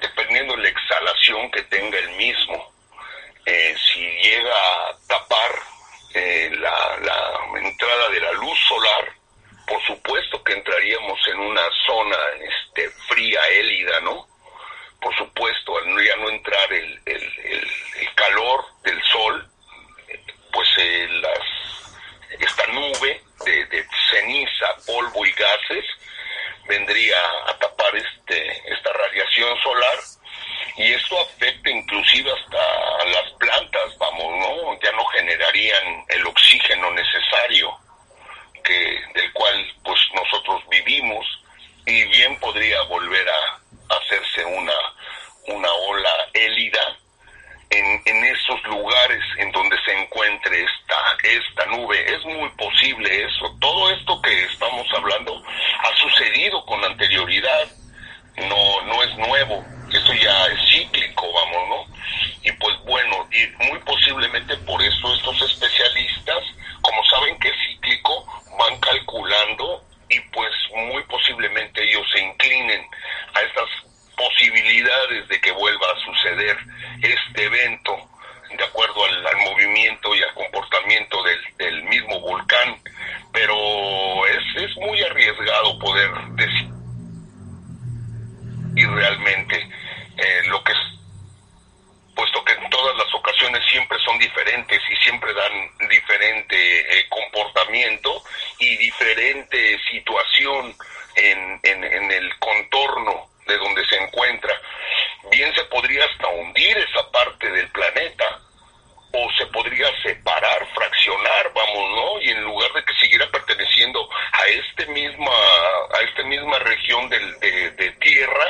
Dependiendo 0.00 0.56
de 0.56 0.62
la 0.62 0.68
exhalación 0.68 1.50
que 1.50 1.62
tenga 1.64 1.98
el 1.98 2.16
mismo, 2.16 2.72
eh, 3.44 3.74
si 3.76 4.00
llega 4.00 4.50
a 4.50 4.96
tapar 5.06 5.50
eh, 6.14 6.50
la, 6.58 6.98
la, 7.04 7.60
entrada 7.68 8.08
de 8.10 8.20
la 8.20 8.32
luz 8.32 8.58
solar, 8.68 9.12
por 9.68 9.82
supuesto 10.06 10.42
que 10.44 10.52
entraríamos 10.52 11.18
en 11.28 11.38
una 11.40 11.62
zona 11.84 12.16
este, 12.40 12.88
fría, 13.08 13.40
élida, 13.48 14.00
¿no? 14.00 14.26
Por 15.00 15.14
supuesto, 15.16 15.76
al 15.78 16.04
ya 16.04 16.16
no 16.16 16.30
entrar 16.30 16.72
el, 16.72 17.00
el, 17.06 17.22
el, 17.44 18.14
calor 18.14 18.64
del 18.82 19.02
sol, 19.02 19.46
pues 20.52 20.68
eh, 20.78 21.08
las, 21.20 22.40
esta 22.40 22.66
nube 22.68 23.20
de, 23.44 23.66
de 23.66 23.86
ceniza, 24.10 24.66
polvo 24.86 25.26
y 25.26 25.32
gases 25.32 25.84
vendría 26.68 27.18
a 27.48 27.58
tapar 27.58 27.94
este, 27.96 28.72
esta 28.72 28.92
radiación 28.92 29.60
solar 29.62 29.98
y 30.76 30.92
esto 30.92 31.20
afecta 31.20 31.70
inclusive 31.70 32.30
hasta 32.30 33.04
las 33.06 33.30
plantas, 33.38 33.98
vamos, 33.98 34.32
¿no? 34.38 34.80
Ya 34.82 34.92
no 34.92 35.04
generarían 35.06 36.04
el 36.08 36.26
oxígeno 36.26 36.90
necesario 36.92 37.85
que 38.66 39.00
del 39.14 39.32
cual 39.32 39.72
pues 39.84 40.00
nosotros 40.14 40.62
vivimos 40.68 41.24
y 41.86 42.04
bien 42.08 42.38
podría 42.40 42.82
volver 42.82 43.26
a 43.28 43.96
hacerse 43.96 44.44
una 44.44 44.74
una 45.48 45.70
ola 45.72 46.10
élida 46.34 46.96
en, 47.70 48.02
en 48.04 48.24
esos 48.24 48.62
lugares 48.64 49.22
en 49.38 49.50
donde 49.52 49.76
se 49.84 49.92
encuentre 49.92 50.64
esta, 50.64 51.16
esta 51.22 51.66
nube. 51.66 52.14
Es 52.14 52.24
muy 52.24 52.48
posible 52.50 53.24
eso. 53.24 53.56
Todo 53.60 53.90
esto 53.90 54.20
que 54.22 54.44
estamos 54.44 54.86
hablando 54.94 55.42
ha 55.80 55.96
sucedido 55.96 56.64
con 56.66 56.84
anterioridad. 56.84 57.68
No, 58.36 58.82
no 58.82 59.02
es 59.02 59.16
nuevo. 59.16 59.64
Eso 59.90 60.12
ya 60.12 60.46
es 60.46 60.60
cíclico, 60.70 61.32
vamos, 61.32 61.68
¿no? 61.68 61.96
Y 62.42 62.52
pues 62.52 62.76
bueno, 62.84 63.28
y 63.32 63.64
muy 63.64 63.78
posiblemente 63.80 64.56
por 64.58 64.82
eso 64.82 65.14
estos 65.14 65.42
especialistas, 65.42 66.42
como 66.82 67.04
saben 67.06 67.38
que 67.38 67.48
es 67.48 67.54
cíclico, 67.66 68.26
van 68.58 68.78
calculando 68.80 69.82
y 70.08 70.20
pues 70.32 70.52
muy 70.74 71.02
posiblemente 71.04 71.82
ellos 71.82 72.06
se 72.12 72.20
inclinen 72.20 72.86
a 73.34 73.40
estas 73.40 73.68
posibilidades 74.16 75.28
de 75.28 75.40
que 75.40 75.52
vuelva 75.52 75.86
a 75.92 76.04
suceder 76.04 76.56
este 77.02 77.44
evento 77.44 77.96
de 78.56 78.64
acuerdo 78.64 79.04
al, 79.04 79.26
al 79.26 79.36
movimiento 79.44 80.14
y 80.14 80.22
al 80.22 80.32
comportamiento 80.32 81.22
del, 81.24 81.40
del, 81.58 81.82
mismo 81.84 82.20
volcán, 82.20 82.80
pero 83.32 84.26
es, 84.26 84.62
es 84.62 84.76
muy 84.76 85.02
arriesgado 85.02 85.78
poder 85.78 86.10
decir 86.36 86.70
y 88.76 88.84
realmente 88.86 89.56
eh, 90.16 90.42
lo 90.46 90.62
que 90.62 90.72
es 90.72 90.78
puesto 92.14 92.42
que 92.44 92.52
en 92.52 92.70
todas 92.70 92.96
las 92.96 93.14
ocasiones 93.14 93.62
siempre 93.70 93.98
son 94.04 94.18
diferentes 94.18 94.80
y 94.90 94.96
siempre 95.04 95.34
dan 95.34 95.88
diferente 95.90 96.98
eh, 96.98 97.08
comportamiento 97.10 98.22
y 98.58 98.76
diferente 98.78 99.78
situación 99.90 100.74
en, 101.16 101.60
en, 101.62 101.84
en 101.84 102.10
el 102.10 102.38
contorno 102.38 103.36
de 103.46 103.56
donde 103.58 103.86
se 103.86 103.96
encuentra, 103.96 104.60
bien 105.30 105.54
se 105.54 105.64
podría 105.64 106.04
hasta 106.04 106.28
hundir 106.28 106.76
esa 106.76 107.10
parte 107.10 107.50
del 107.50 107.68
planeta 107.70 108.40
o 109.12 109.30
se 109.38 109.46
podría 109.46 109.88
separar, 110.02 110.66
fraccionar, 110.74 111.52
vamos, 111.54 111.90
¿no? 111.90 112.20
Y 112.20 112.30
en 112.30 112.42
lugar 112.42 112.70
de 112.74 112.84
que 112.84 112.92
siguiera 113.00 113.30
perteneciendo 113.30 114.10
a 114.32 114.46
este 114.46 114.86
misma, 114.86 115.30
a 115.30 116.00
esta 116.02 116.22
misma 116.24 116.58
región 116.58 117.08
del, 117.08 117.40
de, 117.40 117.70
de 117.70 117.90
tierra, 117.92 118.46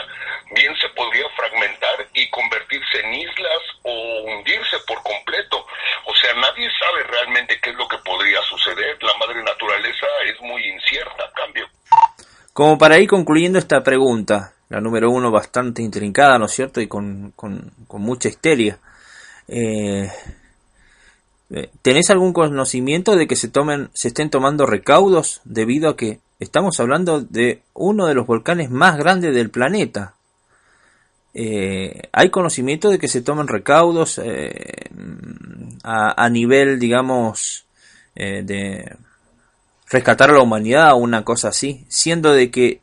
bien 0.52 0.74
se 0.78 0.88
podría 0.88 1.28
fragmentar 1.36 2.08
y 2.14 2.28
convertirse 2.30 3.00
en 3.00 3.14
islas 3.14 3.60
o 3.82 4.22
hundirse 4.22 4.78
por 4.88 5.00
completo. 5.04 5.66
O 6.04 6.16
sea, 6.16 6.34
nadie 6.34 6.68
sabe 6.80 7.02
realmente 7.04 7.60
qué 7.60 7.70
es 7.70 7.76
lo 7.76 7.86
que 7.86 7.98
podría 7.98 8.42
suceder. 8.42 9.00
La 9.02 9.14
madre 9.18 9.42
naturaleza 9.44 10.06
es 10.24 10.40
muy 10.40 10.66
incierta, 10.66 11.26
a 11.26 11.32
cambio. 11.32 11.68
Como 12.56 12.78
para 12.78 12.98
ir 12.98 13.06
concluyendo 13.06 13.58
esta 13.58 13.82
pregunta, 13.82 14.54
la 14.70 14.80
número 14.80 15.10
uno 15.10 15.30
bastante 15.30 15.82
intrincada, 15.82 16.38
¿no 16.38 16.46
es 16.46 16.52
cierto? 16.52 16.80
Y 16.80 16.86
con, 16.86 17.34
con, 17.36 17.70
mucha 17.98 18.30
histeria. 18.30 18.78
Eh, 19.46 20.10
eh, 21.50 21.70
¿Tenés 21.82 22.08
algún 22.08 22.32
conocimiento 22.32 23.14
de 23.14 23.26
que 23.26 23.36
se 23.36 23.48
tomen, 23.48 23.90
se 23.92 24.08
estén 24.08 24.30
tomando 24.30 24.64
recaudos 24.64 25.42
debido 25.44 25.90
a 25.90 25.96
que 25.98 26.20
estamos 26.40 26.80
hablando 26.80 27.20
de 27.20 27.60
uno 27.74 28.06
de 28.06 28.14
los 28.14 28.26
volcanes 28.26 28.70
más 28.70 28.96
grandes 28.96 29.34
del 29.34 29.50
planeta? 29.50 30.14
Eh, 31.34 32.08
¿Hay 32.10 32.30
conocimiento 32.30 32.88
de 32.88 32.98
que 32.98 33.08
se 33.08 33.20
tomen 33.20 33.48
recaudos 33.48 34.18
eh, 34.24 34.88
a, 35.82 36.30
nivel, 36.30 36.78
digamos, 36.78 37.66
de 38.14 38.96
rescatar 39.88 40.30
a 40.30 40.34
la 40.34 40.42
humanidad 40.42 40.92
o 40.92 40.96
una 40.96 41.24
cosa 41.24 41.48
así? 41.48 41.84
Siendo 41.88 42.32
de 42.32 42.50
que 42.50 42.80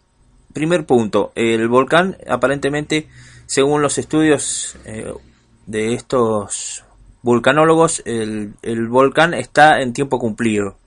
primer 0.53 0.85
punto, 0.85 1.31
el 1.35 1.67
volcán 1.67 2.17
aparentemente, 2.27 3.07
según 3.45 3.81
los 3.81 3.97
estudios 3.97 4.77
eh, 4.85 5.11
de 5.65 5.93
estos 5.93 6.83
vulcanólogos, 7.21 8.03
el, 8.05 8.53
el, 8.61 8.87
volcán 8.87 9.33
está 9.33 9.81
en 9.81 9.93
tiempo 9.93 10.19
cumplido 10.19 10.77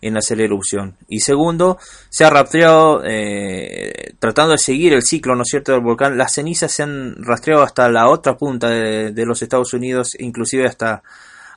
en 0.00 0.16
hacer 0.16 0.40
erupción. 0.40 0.96
Y 1.08 1.20
segundo, 1.20 1.78
se 2.10 2.24
ha 2.24 2.30
rastreado, 2.30 3.02
eh, 3.04 4.14
tratando 4.18 4.52
de 4.52 4.58
seguir 4.58 4.92
el 4.92 5.02
ciclo, 5.02 5.36
¿no 5.36 5.42
es 5.42 5.48
cierto?, 5.48 5.72
del 5.72 5.80
volcán, 5.80 6.18
las 6.18 6.34
cenizas 6.34 6.72
se 6.72 6.82
han 6.82 7.14
rastreado 7.22 7.62
hasta 7.62 7.88
la 7.88 8.08
otra 8.08 8.36
punta 8.36 8.68
de, 8.68 9.12
de 9.12 9.26
los 9.26 9.42
Estados 9.42 9.72
Unidos, 9.74 10.16
inclusive 10.18 10.66
hasta 10.66 11.02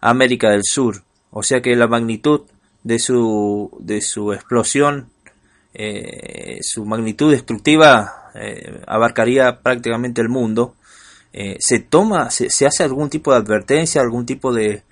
América 0.01 0.49
del 0.51 0.63
Sur. 0.63 1.01
O 1.31 1.43
sea 1.43 1.61
que 1.61 1.75
la 1.75 1.87
magnitud 1.87 2.41
de 2.85 2.99
su, 2.99 3.75
de 3.81 3.99
su 3.99 4.31
explosión 4.31 5.09
eh, 5.77 6.59
su 6.61 6.85
magnitud 6.85 7.31
destructiva 7.31 8.31
eh, 8.33 8.81
abarcaría 8.87 9.59
prácticamente 9.59 10.21
el 10.21 10.29
mundo. 10.29 10.75
Eh, 11.33 11.57
se 11.59 11.79
toma, 11.79 12.29
se, 12.29 12.49
se, 12.49 12.65
hace 12.65 12.83
algún 12.83 13.09
tipo 13.09 13.31
de 13.31 13.39
advertencia, 13.39 13.99
algún 13.99 14.25
tipo 14.25 14.53
de, 14.53 14.83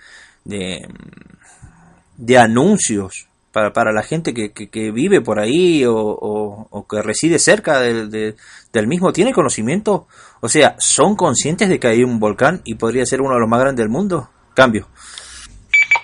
de, 0.43 2.37
anuncios 2.37 3.27
para, 3.53 3.71
para 3.71 3.93
la 3.93 4.03
gente 4.03 4.33
que, 4.33 4.51
que, 4.51 4.91
vive 4.91 5.21
por 5.21 5.39
ahí 5.39 5.85
o, 5.85 5.95
o, 5.95 6.85
que 6.85 7.01
reside 7.01 7.39
cerca 7.39 7.79
del, 7.79 8.11
de, 8.11 8.35
del 8.73 8.87
mismo, 8.87 9.13
tiene 9.13 9.31
conocimiento, 9.31 10.07
o 10.41 10.49
sea, 10.49 10.75
son 10.79 11.15
conscientes 11.15 11.69
de 11.69 11.79
que 11.79 11.87
hay 11.87 12.03
un 12.03 12.19
volcán 12.19 12.61
y 12.65 12.75
podría 12.75 13.05
ser 13.05 13.21
uno 13.21 13.35
de 13.35 13.39
los 13.39 13.49
más 13.49 13.61
grandes 13.61 13.83
del 13.83 13.89
mundo. 13.89 14.29
Cambio. 14.53 14.89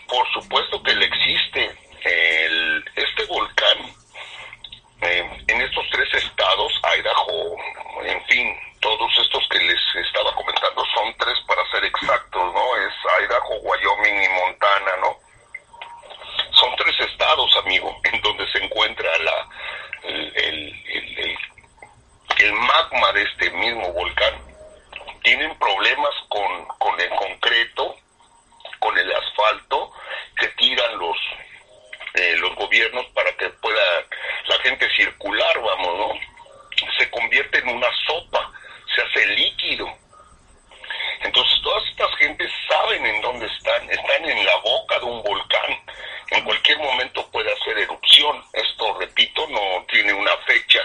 Por 0.07 0.25
supuesto 0.41 0.81
que 0.83 0.95
le 0.95 1.05
existe. 1.05 1.69
El, 2.01 2.83
este 2.95 3.25
volcán 3.27 3.99
eh, 5.01 5.23
en 5.47 5.61
estos 5.61 5.85
tres 5.91 6.09
estados, 6.13 6.73
Idaho, 6.97 7.55
en 8.09 8.25
fin, 8.25 8.57
todos 8.81 9.11
estos 9.19 9.47
que 9.49 9.59
les 9.59 9.79
estaba 9.95 10.33
comentando 10.33 10.83
son 10.93 11.13
tres 11.17 11.37
para 11.47 11.69
ser 11.71 11.83
exactos, 11.85 12.53
¿no? 12.53 12.75
Es 12.77 12.93
Idaho, 13.23 13.55
Wyoming 13.61 14.23
y 14.23 14.29
Montana, 14.29 14.91
¿no? 15.01 15.17
Son 16.51 16.75
tres 16.75 16.99
estados, 16.99 17.55
amigo, 17.57 17.95
en 18.03 18.21
donde 18.21 18.49
se 18.51 18.63
encuentra 18.63 19.17
la, 19.19 19.47
el, 20.03 20.33
el, 20.35 21.37
el, 22.37 22.53
magma 22.53 23.11
de 23.13 23.23
este 23.23 23.49
mismo 23.51 23.93
volcán. 23.93 24.33
Tienen 25.23 25.57
problemas 25.59 26.15
con, 26.29 26.65
con 26.79 26.99
el 26.99 27.09
concreto, 27.09 27.95
con 28.79 28.97
el 28.97 29.11
asfalto 29.13 29.91
que 30.37 30.47
tiran 30.49 30.97
los 30.97 31.17
eh, 32.15 32.35
los 32.37 32.55
gobiernos 32.55 33.05
para 33.13 33.31
que 33.33 33.49
pueda 33.49 33.83
la 34.47 34.57
gente 34.59 34.89
circular, 34.95 35.61
vamos, 35.61 35.97
¿no? 35.99 36.38
Una 37.69 37.87
sopa, 38.07 38.51
se 38.95 39.01
hace 39.01 39.27
líquido. 39.35 39.87
Entonces 41.21 41.61
todas 41.61 41.83
estas 41.89 42.15
gentes 42.15 42.51
saben 42.67 43.05
en 43.05 43.21
dónde 43.21 43.45
están, 43.45 43.89
están 43.89 44.25
en 44.25 44.45
la 44.45 44.55
boca 44.57 44.99
de 44.99 45.05
un 45.05 45.21
volcán. 45.21 45.77
En 46.31 46.43
cualquier 46.43 46.77
momento 46.79 47.29
puede 47.31 47.51
hacer 47.51 47.77
erupción. 47.79 48.43
Esto, 48.53 48.97
repito, 48.99 49.45
no 49.47 49.85
tiene 49.91 50.13
una 50.13 50.35
fecha, 50.45 50.79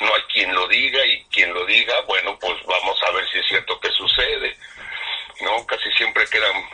no 0.00 0.14
hay 0.14 0.22
quien 0.32 0.54
lo 0.54 0.66
diga 0.68 1.04
y 1.06 1.24
quien 1.26 1.52
lo 1.54 1.64
diga, 1.66 2.00
bueno, 2.02 2.38
pues 2.38 2.54
vamos 2.66 3.02
a 3.02 3.10
ver 3.12 3.28
si 3.30 3.38
es 3.38 3.46
cierto 3.46 3.78
que 3.80 3.90
sucede. 3.90 4.56
¿no? 5.40 5.64
Casi 5.66 5.90
siempre 5.92 6.24
quedan 6.26 6.68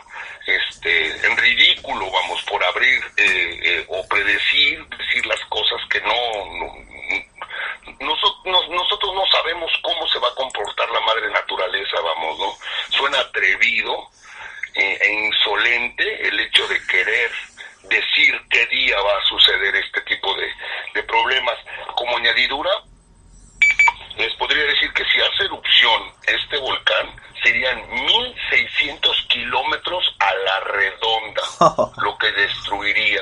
este, 0.45 1.27
en 1.27 1.37
ridículo, 1.37 2.09
vamos, 2.11 2.41
por 2.43 2.63
abrir 2.63 3.03
eh, 3.17 3.59
eh, 3.63 3.85
o 3.87 4.07
predecir, 4.07 4.85
decir 4.87 5.25
las 5.25 5.39
cosas 5.45 5.81
que 5.89 6.01
no, 6.01 6.13
como 21.95 22.17
añadidura, 22.17 22.71
les 24.17 24.33
podría 24.35 24.63
decir 24.63 24.91
que 24.93 25.03
si 25.05 25.19
hace 25.19 25.45
erupción 25.45 26.03
este 26.27 26.57
volcán, 26.57 27.15
serían 27.43 27.79
1.600 27.89 29.27
kilómetros 29.27 30.15
a 30.19 30.33
la 30.33 30.59
redonda 30.61 31.41
lo 31.97 32.17
que 32.17 32.31
destruiría. 32.31 33.21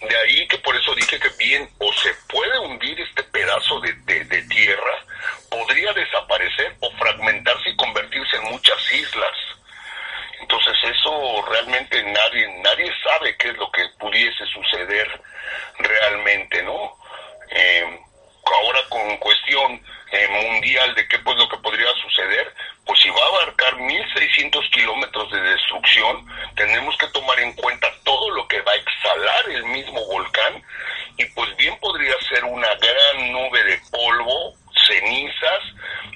De 0.00 0.16
ahí 0.16 0.48
que 0.48 0.58
por 0.58 0.74
eso 0.76 0.94
dije 0.94 1.20
que 1.20 1.28
bien 1.38 1.68
o 1.78 1.92
se 1.92 2.14
puede 2.28 2.58
hundir 2.58 2.98
este 3.00 3.22
pedazo 3.24 3.80
de, 3.80 3.92
de, 3.92 4.24
de 4.24 4.42
tierra, 4.44 5.04
podría 5.50 5.92
desaparecer 5.92 6.76
o 6.80 6.90
fragmentarse 6.92 7.70
y 7.70 7.76
convertirse 7.76 8.36
en 8.36 8.44
muchas 8.44 8.92
islas. 8.92 9.36
Entonces 10.40 10.74
eso 10.84 11.44
realmente 11.48 12.02
nadie 12.02 12.48
nadie 12.62 12.90
sabe 13.04 13.36
qué 13.36 13.48
es 13.50 13.56
lo 13.58 13.70
que 13.70 13.86
pudiese 13.98 14.46
suceder 14.46 15.20
realmente, 15.78 16.62
¿no? 16.62 16.96
Eh, 17.50 18.00
ahora 18.44 18.80
con 18.88 19.16
cuestión 19.18 19.80
eh, 20.12 20.28
mundial 20.28 20.94
de 20.94 21.06
qué 21.08 21.18
pues 21.20 21.36
lo 21.36 21.48
que 21.48 21.56
podría 21.58 21.88
suceder, 22.02 22.52
pues 22.84 23.00
si 23.00 23.08
va 23.10 23.22
a 23.22 23.28
abarcar 23.28 23.74
1.600 23.76 24.70
kilómetros 24.70 25.30
de 25.30 25.40
destrucción, 25.40 26.26
tenemos 26.56 26.96
que 26.98 27.06
tomar 27.08 27.38
en 27.40 27.52
cuenta 27.54 27.88
todo 28.04 28.30
lo 28.30 28.46
que 28.48 28.60
va 28.62 28.72
a 28.72 28.76
exhalar 28.76 29.50
el 29.50 29.64
mismo 29.66 30.04
volcán 30.06 30.62
y 31.16 31.24
pues 31.26 31.56
bien 31.56 31.78
podría 31.78 32.14
ser 32.28 32.44
una 32.44 32.68
gran 32.74 33.32
nube 33.32 33.62
de 33.64 33.80
polvo, 33.90 34.54
cenizas, 34.86 35.62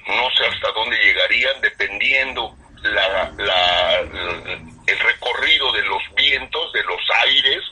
no 0.07 0.29
sé 0.31 0.45
hasta 0.47 0.71
dónde 0.71 0.97
llegarían, 0.97 1.61
dependiendo 1.61 2.55
la, 2.81 3.31
la, 3.37 3.99
el 3.99 4.99
recorrido 4.99 5.71
de 5.71 5.81
los 5.83 6.01
vientos, 6.15 6.71
de 6.73 6.83
los 6.83 7.01
aires, 7.23 7.63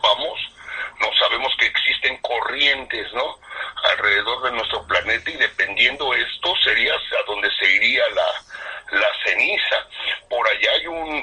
no 0.99 1.09
sabemos 1.19 1.53
que 1.57 1.65
existen 1.65 2.17
corrientes, 2.17 3.11
¿no? 3.13 3.39
Alrededor 3.91 4.43
de 4.43 4.51
nuestro 4.51 4.85
planeta 4.87 5.29
y 5.29 5.37
dependiendo 5.37 6.13
esto 6.13 6.53
sería 6.63 6.93
a 6.93 7.23
donde 7.27 7.49
se 7.59 7.69
iría 7.75 8.03
la, 8.09 8.99
la 8.99 9.07
ceniza. 9.25 9.87
Por 10.29 10.47
allá 10.47 10.71
hay 10.71 10.87
un 10.87 11.22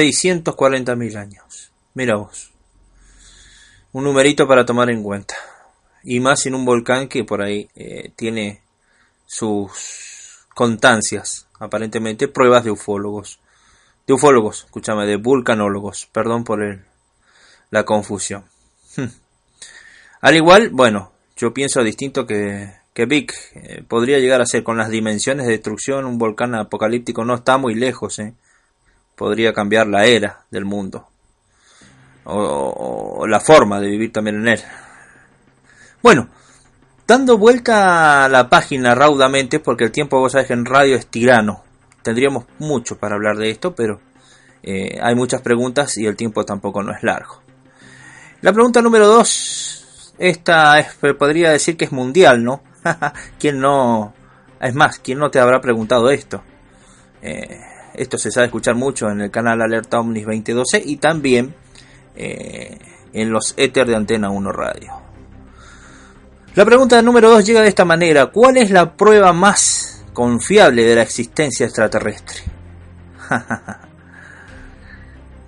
640 0.00 0.96
mil 0.96 1.16
años. 1.16 1.70
Mira 1.94 2.16
vos 2.16 2.50
un 3.92 4.04
numerito 4.04 4.46
para 4.46 4.64
tomar 4.64 4.90
en 4.90 5.02
cuenta. 5.02 5.34
Y 6.02 6.20
más 6.20 6.46
en 6.46 6.54
un 6.54 6.64
volcán 6.64 7.08
que 7.08 7.24
por 7.24 7.42
ahí 7.42 7.68
eh, 7.74 8.12
tiene 8.16 8.62
sus 9.26 10.46
constancias, 10.54 11.46
aparentemente 11.58 12.28
pruebas 12.28 12.64
de 12.64 12.70
ufólogos. 12.70 13.40
De 14.06 14.14
ufólogos, 14.14 14.64
escúchame, 14.64 15.06
de 15.06 15.16
vulcanólogos. 15.16 16.08
Perdón 16.12 16.44
por 16.44 16.62
el, 16.62 16.84
la 17.70 17.84
confusión. 17.84 18.44
Al 20.20 20.36
igual, 20.36 20.70
bueno, 20.70 21.12
yo 21.36 21.52
pienso 21.52 21.82
distinto 21.82 22.26
que, 22.26 22.72
que 22.94 23.06
Vic. 23.06 23.34
Eh, 23.54 23.84
podría 23.86 24.18
llegar 24.18 24.40
a 24.40 24.46
ser 24.46 24.62
con 24.62 24.78
las 24.78 24.90
dimensiones 24.90 25.46
de 25.46 25.52
destrucción 25.52 26.06
un 26.06 26.18
volcán 26.18 26.54
apocalíptico 26.54 27.24
no 27.24 27.34
está 27.34 27.58
muy 27.58 27.74
lejos, 27.74 28.18
eh. 28.18 28.34
Podría 29.20 29.52
cambiar 29.52 29.86
la 29.86 30.06
era 30.06 30.46
del 30.50 30.64
mundo 30.64 31.06
o, 32.24 33.26
la 33.28 33.38
forma 33.38 33.78
de 33.78 33.90
vivir 33.90 34.10
también 34.14 34.36
en 34.36 34.48
él. 34.48 34.60
Bueno, 36.02 36.30
dando 37.06 37.36
vuelta 37.36 38.24
a 38.24 38.30
la 38.30 38.48
página 38.48 38.94
raudamente, 38.94 39.60
porque 39.60 39.84
el 39.84 39.92
tiempo, 39.92 40.18
vos 40.18 40.32
sabés 40.32 40.46
que 40.46 40.54
en 40.54 40.64
radio 40.64 40.96
es 40.96 41.06
tirano. 41.08 41.64
Tendríamos 42.00 42.46
mucho 42.60 42.96
para 42.96 43.16
hablar 43.16 43.36
de 43.36 43.50
esto, 43.50 43.74
pero 43.74 44.00
eh, 44.62 44.98
hay 45.02 45.14
muchas 45.14 45.42
preguntas 45.42 45.98
y 45.98 46.06
el 46.06 46.16
tiempo 46.16 46.46
tampoco 46.46 46.82
no 46.82 46.92
es 46.92 47.02
largo. 47.02 47.42
La 48.40 48.54
pregunta 48.54 48.80
número 48.80 49.06
dos, 49.06 50.14
esta 50.16 50.78
es, 50.78 50.94
podría 51.18 51.50
decir 51.50 51.76
que 51.76 51.84
es 51.84 51.92
mundial, 51.92 52.42
¿no? 52.42 52.62
¿Quién 53.38 53.60
no? 53.60 54.14
Es 54.62 54.74
más, 54.74 54.98
¿quién 54.98 55.18
no 55.18 55.30
te 55.30 55.40
habrá 55.40 55.60
preguntado 55.60 56.08
esto? 56.08 56.42
Eh, 57.20 57.60
esto 57.94 58.18
se 58.18 58.30
sabe 58.30 58.46
escuchar 58.46 58.74
mucho 58.74 59.08
en 59.10 59.20
el 59.20 59.30
canal 59.30 59.62
Alerta 59.62 60.00
Omnis 60.00 60.24
2012 60.24 60.82
y 60.84 60.96
también 60.96 61.54
eh, 62.16 62.78
en 63.12 63.30
los 63.30 63.54
éter 63.56 63.86
de 63.86 63.96
Antena 63.96 64.30
1 64.30 64.52
Radio. 64.52 64.92
La 66.54 66.64
pregunta 66.64 67.00
número 67.00 67.30
2 67.30 67.46
llega 67.46 67.62
de 67.62 67.68
esta 67.68 67.84
manera. 67.84 68.26
¿Cuál 68.26 68.56
es 68.56 68.70
la 68.70 68.92
prueba 68.94 69.32
más 69.32 70.04
confiable 70.12 70.82
de 70.82 70.96
la 70.96 71.02
existencia 71.02 71.66
extraterrestre? 71.66 72.42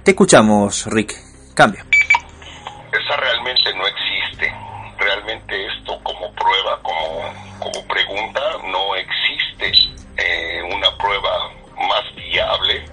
Te 0.05 0.13
escuchamos, 0.13 0.87
Rick. 0.87 1.15
Cambio. 1.55 1.85
Esa 1.91 3.17
realmente 3.17 3.75
no 3.77 3.85
existe. 3.87 4.53
Realmente 4.99 5.67
esto 5.67 5.99
como 6.03 6.33
prueba, 6.35 6.81
como, 6.83 7.33
como 7.59 7.87
pregunta, 7.89 8.41
no 8.71 8.95
existe 8.95 9.73
eh, 10.17 10.63
una 10.63 10.97
prueba 10.97 11.51
más 11.93 12.15
viable. 12.15 12.85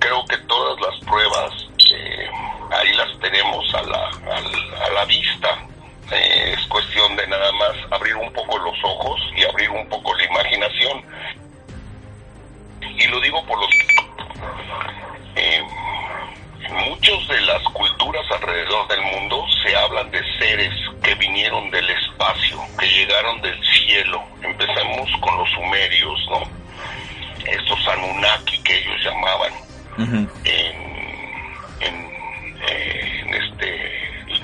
Creo 0.00 0.24
que 0.26 0.36
todas 0.38 0.80
las 0.80 0.96
pruebas 1.08 1.52
eh, 1.92 2.28
ahí 2.72 2.92
las 2.94 3.18
tenemos 3.20 3.74
a 3.74 3.82
la, 3.82 4.02
a, 4.34 4.86
a 4.86 4.90
la 4.90 5.04
vista. 5.04 5.50
Eh, 6.12 6.54
es 6.56 6.66
cuestión 6.66 7.16
de 7.16 7.26
nada 7.26 7.50
más 7.52 7.74
abrir 7.90 8.16
un 8.16 8.32
poco 8.32 8.58
los 8.58 8.76
ojos 8.84 9.20
y 9.36 9.44
abrir 9.44 9.70
un 9.70 9.88
poco 9.88 10.14
la 10.14 10.24
imaginación. 10.24 11.04
Y 12.80 13.06
lo 13.06 13.20
digo 13.20 13.44
por 13.46 13.58
los... 13.58 13.70
Eh, 15.36 15.62
muchos 16.88 17.28
de 17.28 17.40
las 17.42 17.62
culturas 17.64 18.24
alrededor 18.30 18.88
del 18.88 19.02
mundo 19.02 19.46
se 19.62 19.76
hablan 19.76 20.10
de 20.10 20.22
seres 20.38 20.74
que 21.02 21.14
vinieron 21.14 21.70
del 21.70 21.88
espacio, 21.88 22.58
que 22.78 22.86
llegaron 22.86 23.40
del 23.40 23.58
cielo. 23.64 24.22
Empezamos 24.42 25.08
con 25.20 25.38
los 25.38 25.50
sumerios, 25.50 26.18
¿no? 26.28 26.63
Estos 27.46 27.88
Anunnaki 27.88 28.58
que 28.62 28.78
ellos 28.78 29.00
llamaban. 29.04 29.52
en, 29.98 30.34
eh, 32.68 33.22
en 33.26 33.34
este 33.34 33.94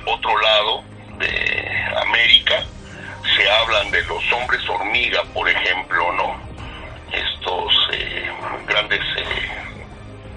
otro 0.07 0.39
lado 0.41 0.85
de 1.19 1.85
América 2.03 2.65
se 3.37 3.51
hablan 3.51 3.91
de 3.91 4.03
los 4.05 4.33
hombres 4.33 4.69
hormiga, 4.69 5.23
por 5.35 5.49
ejemplo, 5.49 6.13
¿no? 6.13 6.41
Estos 7.13 7.89
eh, 7.93 8.31
grandes 8.67 9.01
eh, 9.17 9.51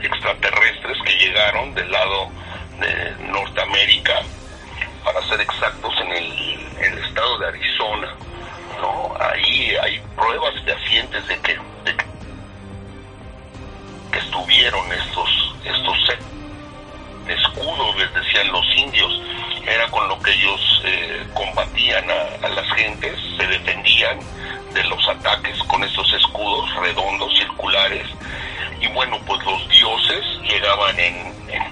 extraterrestres 0.01 0.97
que 1.05 1.13
llegaron 1.17 1.73
del 1.73 1.91
lado 1.91 2.29
de 2.79 3.25
Norteamérica, 3.27 4.21
para 5.03 5.21
ser 5.27 5.41
exactos, 5.41 5.93
en 6.01 6.11
el, 6.11 6.59
en 6.79 6.93
el 6.93 7.03
estado 7.05 7.37
de 7.39 7.47
Arizona, 7.47 8.15
¿no? 8.79 9.13
Ahí 9.19 9.75
hay 9.81 10.01
pruebas 10.15 10.53
fehacientes 10.63 11.27
de 11.27 11.39
que, 11.39 11.59
de 11.85 11.97
que 11.97 12.05
estuvieron 14.19 14.91
estos, 14.91 15.55
estos 15.63 15.97
escudos, 17.27 17.95
les 17.97 18.13
decían 18.13 18.51
los 18.51 18.65
indios, 18.75 19.21
era 19.65 19.87
con 19.89 20.07
lo 20.07 20.19
que 20.19 20.31
ellos 20.31 20.81
eh, 20.85 21.25
combatían 21.33 22.05
a, 22.09 22.47
las 22.49 22.67
gentes, 22.73 23.17
se 23.37 23.47
defendían 23.47 24.19
de 24.73 24.83
los 24.85 25.07
ataques 25.07 25.57
con 25.63 25.83
estos 25.83 26.11
escudos 26.13 26.69
redondos, 26.75 27.33
circulares, 27.37 28.07
y 28.81 28.87
bueno, 28.87 29.17
pues 29.25 29.43
los 29.45 29.69
dioses 29.69 30.23
llegaban 30.43 30.99
en, 30.99 31.33
en, 31.49 31.62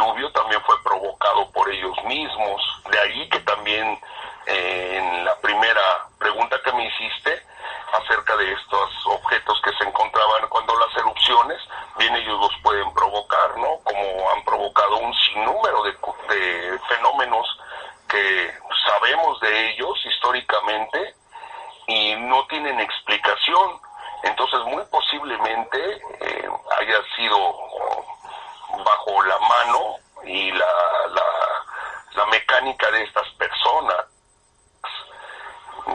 diluvio 0.00 0.30
también 0.32 0.60
fue 0.62 0.82
provocado 0.82 1.50
por 1.52 1.70
ellos 1.70 1.96
mismos. 2.04 2.62
De 2.90 2.98
ahí 2.98 3.28
que 3.28 3.40
también 3.40 4.00
eh, 4.46 4.98
en 4.98 5.24
la 5.24 5.36
primera 5.40 6.06
pregunta 6.18 6.60
que 6.64 6.72
me 6.72 6.86
hiciste 6.86 7.42
acerca 7.92 8.36
de 8.36 8.52
estos 8.52 9.06
objetos 9.06 9.60
que 9.62 9.72
se 9.74 9.84
encontraban 9.84 10.48
cuando 10.48 10.76
las 10.78 10.96
erupciones, 10.96 11.60
bien 11.98 12.14
ellos 12.16 12.40
los 12.40 12.56
pueden 12.62 12.92
provocar, 12.94 13.58
¿no? 13.58 13.78
Como 13.84 14.30
han 14.30 14.44
provocado 14.44 14.98
un 14.98 15.14
sinnúmero 15.14 15.82
de, 15.82 15.92
de 16.34 16.78
fenómenos 16.88 17.46
que 18.08 18.54
sabemos 18.86 19.40
de 19.40 19.70
ellos 19.70 19.98
históricamente 20.06 21.14
y 21.86 22.14
no 22.16 22.46
tienen 22.46 22.80
explicación 22.80 23.80
entonces, 24.22 24.60
muy 24.66 24.84
posiblemente 24.90 26.02
eh, 26.20 26.50
haya 26.78 27.02
sido 27.16 27.36
bajo 28.84 29.22
la 29.22 29.38
mano 29.38 29.96
y 30.24 30.50
la, 30.52 30.66
la, 31.08 31.22
la 32.14 32.26
mecánica 32.26 32.90
de 32.90 33.02
estas 33.02 33.28
personas. 33.30 33.96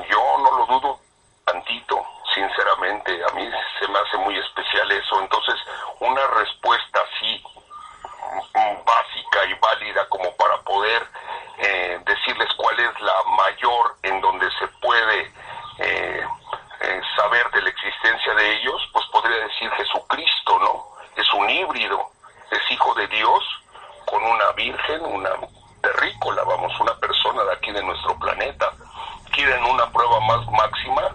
Yo 0.10 0.38
no 0.40 0.58
lo 0.58 0.66
dudo 0.66 1.00
tantito, 1.46 2.04
sinceramente. 2.34 3.24
A 3.26 3.34
mí 3.34 3.50
se 3.80 3.88
me 3.88 4.00
hace 4.00 4.18
muy 4.18 4.38
especial 4.38 4.92
eso. 4.92 5.22
Entonces, 5.22 5.56
una 6.00 6.26
respuesta 6.28 7.00
así 7.00 7.44
básica 8.54 9.46
y 9.46 9.54
válida 9.54 10.08
como 10.10 10.36
para 10.36 10.58
poder 10.62 11.08
eh, 11.60 12.00
decirles 12.06 12.50
cuál 12.58 12.80
es 12.80 13.00
la 13.02 13.24
mayor 13.24 13.98
en 14.02 14.20
donde 14.22 14.50
se 14.52 14.68
puede 14.80 15.32
eh, 15.78 16.26
eh, 16.82 17.02
saber 17.16 17.50
de 17.52 17.62
la 17.62 17.70
existencia 17.70 18.34
de 18.36 18.58
ellos, 18.58 18.82
pues 18.92 19.06
podría 19.08 19.38
decir 19.38 19.72
Jesucristo, 19.72 20.60
¿no? 20.60 20.86
Es 21.16 21.34
un 21.34 21.50
híbrido, 21.50 22.12
es 22.52 22.72
hijo 22.72 22.94
de 22.96 23.08
Dios 23.08 23.44
con 24.06 24.24
una 24.24 24.52
virgen, 24.52 25.04
una 25.06 25.32
terrícola, 25.82 26.44
vamos, 26.44 26.80
una 26.80 26.94
persona 27.00 27.44
de 27.44 27.54
aquí 27.54 27.72
de 27.72 27.82
nuestro 27.82 28.20
planeta. 28.20 28.72
Quieren 29.32 29.64
una 29.64 29.90
prueba 29.92 30.20
más 30.22 30.46
máxima, 30.52 31.10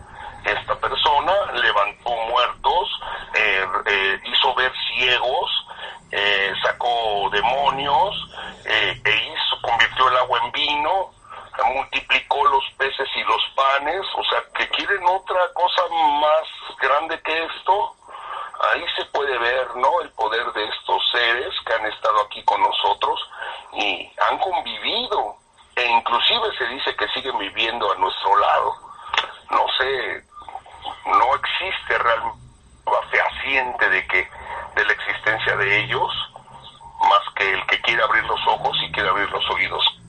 esta 0.45 0.75
persona 0.77 1.53
levantó 1.53 2.11
muertos, 2.29 3.01
eh, 3.35 3.67
eh, 3.87 4.21
hizo 4.25 4.55
ver 4.55 4.73
ciegos, 4.95 5.51
sacó 6.63 7.31
demonios, 7.31 8.29
e 8.65 9.01
hizo, 9.05 9.63
convirtió 9.63 10.09
el 10.09 10.17
agua 10.17 10.41
en 10.45 10.53
vino, 10.53 11.11
multiplicó 11.65 12.45
los 12.45 12.65
peces 12.77 13.09
y 13.15 13.23
los 13.25 13.43
panes, 13.55 14.07
o 14.17 14.25
sea, 14.25 14.43
que 14.55 14.69
quieren 14.69 15.07
otra 15.07 15.53
cosa 15.55 15.83
más 15.91 16.79
grande 16.81 17.21
que 17.23 17.45
esto, 17.45 17.97
ahí 18.73 18.85
se 18.97 19.05
puede 19.07 19.37
ver, 19.39 19.77
¿no? 19.77 20.01
El 20.01 20.11
poder 20.11 20.53
de 20.53 20.65
estos 20.65 21.03
seres 21.11 21.55
que 21.67 21.73
han 21.73 21.87
estado 21.87 22.21
aquí 22.23 22.43
con 22.45 22.63
nosotros 22.63 23.21
y 23.73 24.11
han 24.29 24.39
convivido, 24.39 25.37
e 25.77 25.85
inclusive 26.01 26.57
se 26.57 26.67
dice 26.75 26.97
que 26.97 27.07
siguen 27.15 27.39
viviendo 27.39 27.93
a 27.93 27.97
nuestro 27.97 28.37
lado. 28.39 28.75
No 29.51 29.67
sé, 29.79 30.25
no 31.07 31.35
existe 31.37 31.99
realmente 31.99 32.41
fehaciente 33.11 33.89
de 33.89 34.07
que 34.07 34.29
de 34.77 34.85
la 34.85 34.93
existencia 34.93 35.57
de 35.57 35.85
ellos, 35.85 36.11
más 37.01 37.35
que 37.37 37.53
el 37.53 37.67
que 37.67 37.81
quiere 37.83 38.03
abrir 38.03 38.25
los 38.25 38.41
ojos 38.47 38.77
y 38.83 38.93
quiere 38.93 39.09
abrir 39.09 39.31
los 39.31 39.51
oídos 39.51 40.01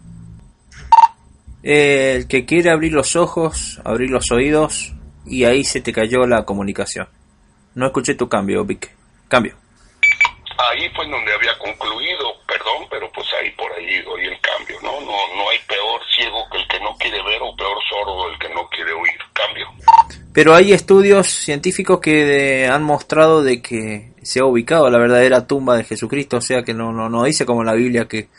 el 1.64 2.28
que 2.28 2.46
quiere 2.46 2.72
abrir 2.72 2.94
los 2.94 3.16
ojos, 3.16 3.80
abrir 3.86 4.10
los 4.10 4.32
oídos, 4.32 4.94
y 5.26 5.46
ahí 5.46 5.64
se 5.64 5.82
te 5.82 5.94
cayó 5.94 6.26
la 6.26 6.44
comunicación. 6.44 7.08
No 7.76 7.86
escuché 7.86 8.16
tu 8.16 8.28
cambio, 8.28 8.66
Vic. 8.66 8.92
Cambio. 9.28 9.56
Ahí 10.58 10.90
fue 10.96 11.08
donde 11.08 11.34
había 11.34 11.58
concluido, 11.58 12.34
perdón, 12.48 12.88
pero 12.90 13.12
pues 13.12 13.28
ahí 13.40 13.50
por 13.52 13.72
ahí 13.74 14.02
doy 14.02 14.26
el 14.26 14.40
cambio, 14.42 14.78
¿no? 14.82 15.00
No, 15.02 15.36
no 15.36 15.50
hay 15.50 15.60
peor 15.68 16.02
ciego 16.22 16.48
que 16.52 16.58
el 16.58 16.68
que 16.68 16.80
no 16.80 16.96
quiere 16.98 17.24
ver 17.24 17.42
o 17.42 17.56
peor 17.56 17.78
sordo 17.90 18.30
el 18.30 18.40
que 18.40 18.50
no 18.54 18.68
quiere 18.70 18.94
oír. 18.94 19.20
Cambio. 19.34 19.68
Pero 20.34 20.54
hay 20.54 20.74
estudios 20.74 21.28
científicos 21.28 22.00
que 22.00 22.68
han 22.68 22.84
mostrado 22.84 23.44
de 23.44 23.62
que 23.62 24.14
se 24.22 24.40
ha 24.40 24.46
ubicado 24.46 24.90
la 24.90 25.00
verdadera 25.00 25.48
tumba 25.48 25.76
de 25.76 25.84
Jesucristo, 25.84 26.38
o 26.38 26.42
sea 26.42 26.64
que 26.64 26.74
no, 26.74 26.92
no, 26.92 27.10
no 27.10 27.24
dice 27.24 27.46
como 27.46 27.64
la 27.64 27.74
Biblia 27.74 28.08
que 28.08 28.30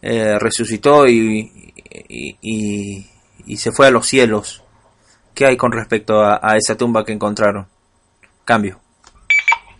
eh, 0.00 0.38
resucitó 0.38 1.06
y, 1.06 1.72
y, 2.08 3.06
y, 3.46 3.56
se 3.56 3.72
fue 3.72 3.88
a 3.88 3.90
los 3.90 4.06
cielos, 4.06 4.62
¿Qué 5.34 5.46
hay 5.46 5.56
con 5.56 5.70
respecto 5.70 6.20
a, 6.20 6.40
a 6.42 6.56
esa 6.56 6.76
tumba 6.76 7.04
que 7.04 7.12
encontraron? 7.12 7.68
Cambio. 8.44 8.80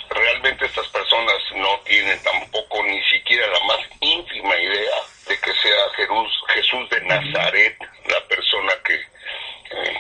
Realmente 0.09 0.67
estas 0.67 0.87
personas 0.89 1.35
no 1.57 1.81
tienen 1.85 2.17
tampoco 2.23 2.85
ni 2.85 3.03
siquiera 3.11 3.45
la 3.49 3.67
más 3.67 3.79
ínfima 4.01 4.55
idea 4.55 4.95
de 5.29 5.37
que 5.37 5.51
sea 5.51 5.83
Jesús, 5.97 6.38
Jesús 6.59 6.91
de 6.91 7.01
Nazaret 7.03 7.79
la 8.09 8.21
persona 8.27 8.73
que, 8.85 8.95
eh, 8.95 9.97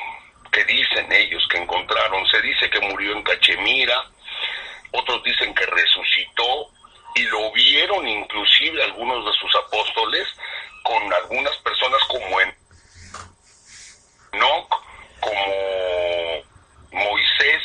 que 0.51 0.64
dicen 0.64 1.12
ellos 1.12 1.47
que 1.51 1.59
encontraron. 1.59 2.27
Se 2.27 2.40
dice 2.42 2.68
que 2.68 2.81
murió 2.81 3.12
en 3.12 3.23
Cachemira, 3.23 4.05
otros 4.92 5.23
dicen 5.23 5.55
que 5.55 5.66
resucitó 5.66 6.71
y 7.14 7.23
lo 7.23 7.53
vieron 7.53 8.09
inclusive 8.09 8.83
algunos 8.83 9.25
de 9.25 9.33
sus 9.38 9.55
apóstoles 9.55 10.27
con 10.83 11.12
algunas 11.12 11.57
personas 11.59 12.03
como 12.09 12.40
en 12.40 12.55
Enoch, 14.33 14.85
como 15.21 16.42
Moisés, 16.90 17.62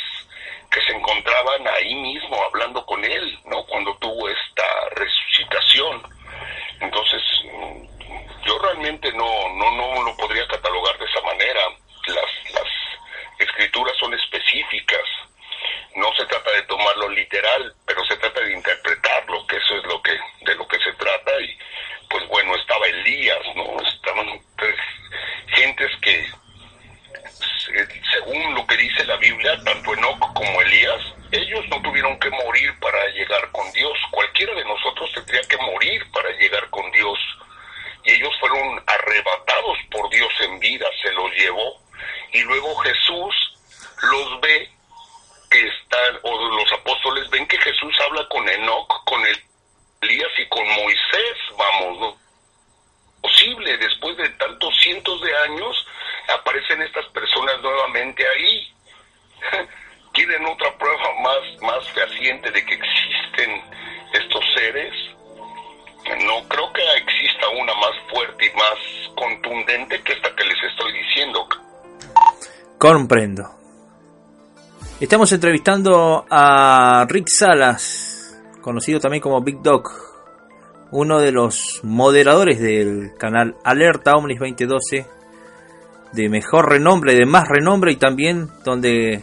que 0.70 0.80
se 0.86 0.92
encontraban 0.92 1.66
ahí 1.66 1.94
mismo 1.96 2.40
hablando 2.44 2.84
con 2.86 3.04
él, 3.04 3.38
¿no? 3.46 3.64
Cuando 3.66 3.96
tuvo 3.96 4.28
esta 4.28 4.64
resucitación. 4.94 6.02
Entonces, 6.80 7.22
yo 8.44 8.58
realmente 8.58 9.12
no, 9.12 9.48
no, 9.54 9.70
no 9.72 10.02
lo 10.02 10.16
podría 10.16 10.46
catalogar 10.48 10.98
de 10.98 11.04
esa 11.04 11.20
manera. 11.22 11.60
Las, 12.06 12.54
las 12.54 12.68
escrituras 13.38 13.96
son 13.98 14.14
específicas. 14.14 15.02
No 15.96 16.12
se 16.14 16.26
trata 16.26 16.50
de 16.52 16.62
tomarlo 16.62 17.08
literal, 17.08 17.73
Comprendo. 72.84 73.48
Estamos 75.00 75.32
entrevistando 75.32 76.26
a 76.28 77.06
Rick 77.08 77.28
Salas, 77.30 78.38
conocido 78.60 79.00
también 79.00 79.22
como 79.22 79.40
Big 79.40 79.62
Dog, 79.62 79.88
uno 80.90 81.18
de 81.18 81.32
los 81.32 81.80
moderadores 81.82 82.60
del 82.60 83.14
canal 83.16 83.56
Alerta 83.64 84.16
Omnis 84.16 84.38
2012, 84.38 85.06
de 86.12 86.28
mejor 86.28 86.68
renombre, 86.68 87.14
de 87.14 87.24
más 87.24 87.48
renombre 87.48 87.90
y 87.90 87.96
también 87.96 88.50
donde 88.66 89.22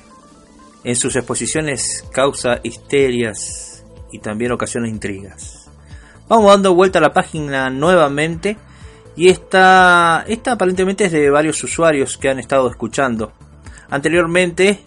en 0.84 0.96
sus 0.96 1.16
exposiciones 1.16 2.04
causa 2.12 2.62
histerias 2.64 3.86
y 4.12 4.18
también 4.18 4.54
ocasiona 4.54 4.90
intrigas. 4.90 5.70
Vamos 6.28 6.50
dando 6.50 6.74
vuelta 6.74 6.98
a 6.98 7.04
la 7.04 7.14
página 7.14 7.70
nuevamente 7.70 8.58
y 9.16 9.30
esta, 9.30 10.26
esta 10.28 10.54
aparentemente 10.54 11.06
es 11.06 11.12
de 11.12 11.30
varios 11.30 11.64
usuarios 11.64 12.18
que 12.18 12.28
han 12.28 12.40
estado 12.40 12.68
escuchando. 12.68 13.34
Anteriormente, 13.92 14.80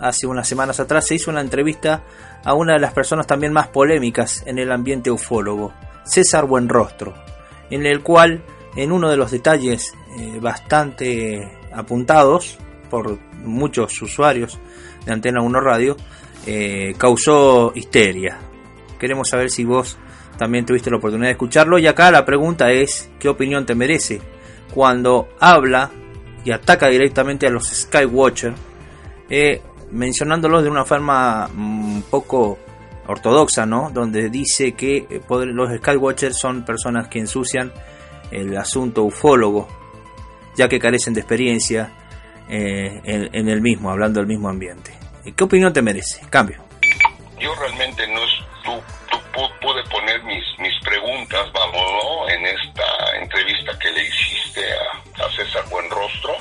hace 0.00 0.26
unas 0.26 0.46
semanas 0.46 0.80
atrás, 0.80 1.06
se 1.06 1.14
hizo 1.14 1.30
una 1.30 1.40
entrevista 1.40 2.02
a 2.44 2.52
una 2.52 2.74
de 2.74 2.80
las 2.80 2.92
personas 2.92 3.26
también 3.26 3.52
más 3.52 3.68
polémicas 3.68 4.42
en 4.44 4.58
el 4.58 4.70
ambiente 4.72 5.10
ufólogo, 5.10 5.72
César 6.04 6.44
Buenrostro, 6.44 7.14
en 7.70 7.86
el 7.86 8.02
cual, 8.02 8.42
en 8.76 8.90
uno 8.90 9.08
de 9.08 9.16
los 9.16 9.30
detalles 9.30 9.94
eh, 10.18 10.38
bastante 10.40 11.48
apuntados 11.72 12.58
por 12.90 13.18
muchos 13.44 14.02
usuarios 14.02 14.58
de 15.06 15.12
Antena 15.12 15.40
1 15.40 15.60
Radio, 15.60 15.96
eh, 16.44 16.94
causó 16.98 17.72
histeria. 17.74 18.36
Queremos 18.98 19.28
saber 19.28 19.48
si 19.48 19.64
vos 19.64 19.96
también 20.36 20.66
tuviste 20.66 20.90
la 20.90 20.96
oportunidad 20.96 21.28
de 21.28 21.32
escucharlo 21.32 21.78
y 21.78 21.86
acá 21.86 22.10
la 22.10 22.24
pregunta 22.24 22.72
es, 22.72 23.10
¿qué 23.20 23.28
opinión 23.28 23.64
te 23.64 23.76
merece 23.76 24.20
cuando 24.72 25.28
habla 25.38 25.90
y 26.44 26.52
ataca 26.52 26.88
directamente 26.88 27.46
a 27.46 27.50
los 27.50 27.68
Skywatcher, 27.68 28.54
eh, 29.30 29.62
mencionándolos 29.90 30.62
de 30.62 30.70
una 30.70 30.84
forma 30.84 31.48
un 31.56 32.04
poco 32.10 32.58
ortodoxa, 33.06 33.66
¿no? 33.66 33.90
Donde 33.90 34.28
dice 34.28 34.72
que 34.72 35.06
eh, 35.10 35.20
los 35.28 35.76
Skywatchers 35.78 36.38
son 36.38 36.64
personas 36.64 37.08
que 37.08 37.18
ensucian 37.18 37.72
el 38.30 38.56
asunto 38.56 39.04
ufólogo, 39.04 39.68
ya 40.56 40.68
que 40.68 40.78
carecen 40.78 41.14
de 41.14 41.20
experiencia 41.20 41.92
eh, 42.48 43.00
en, 43.04 43.30
en, 43.32 43.48
el 43.48 43.60
mismo, 43.60 43.90
hablando 43.90 44.20
del 44.20 44.26
mismo 44.26 44.48
ambiente. 44.48 44.92
¿Qué 45.34 45.44
opinión 45.44 45.72
te 45.72 45.80
merece? 45.80 46.20
Cambio. 46.28 46.62
Yo 47.40 47.54
realmente 47.54 48.06
no 48.08 48.23
a, 55.18 55.30
César 55.30 55.64
Buenrostro. 55.68 56.36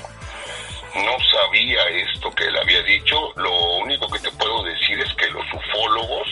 No 0.95 1.17
sabía 1.19 1.83
esto 1.89 2.31
que 2.35 2.45
él 2.45 2.57
había 2.57 2.81
dicho. 2.83 3.33
Lo 3.35 3.77
único 3.77 4.09
que 4.09 4.19
te 4.19 4.31
puedo 4.31 4.63
decir 4.63 4.99
es 4.99 5.13
que 5.15 5.29
los 5.31 5.45
ufólogos 5.53 6.27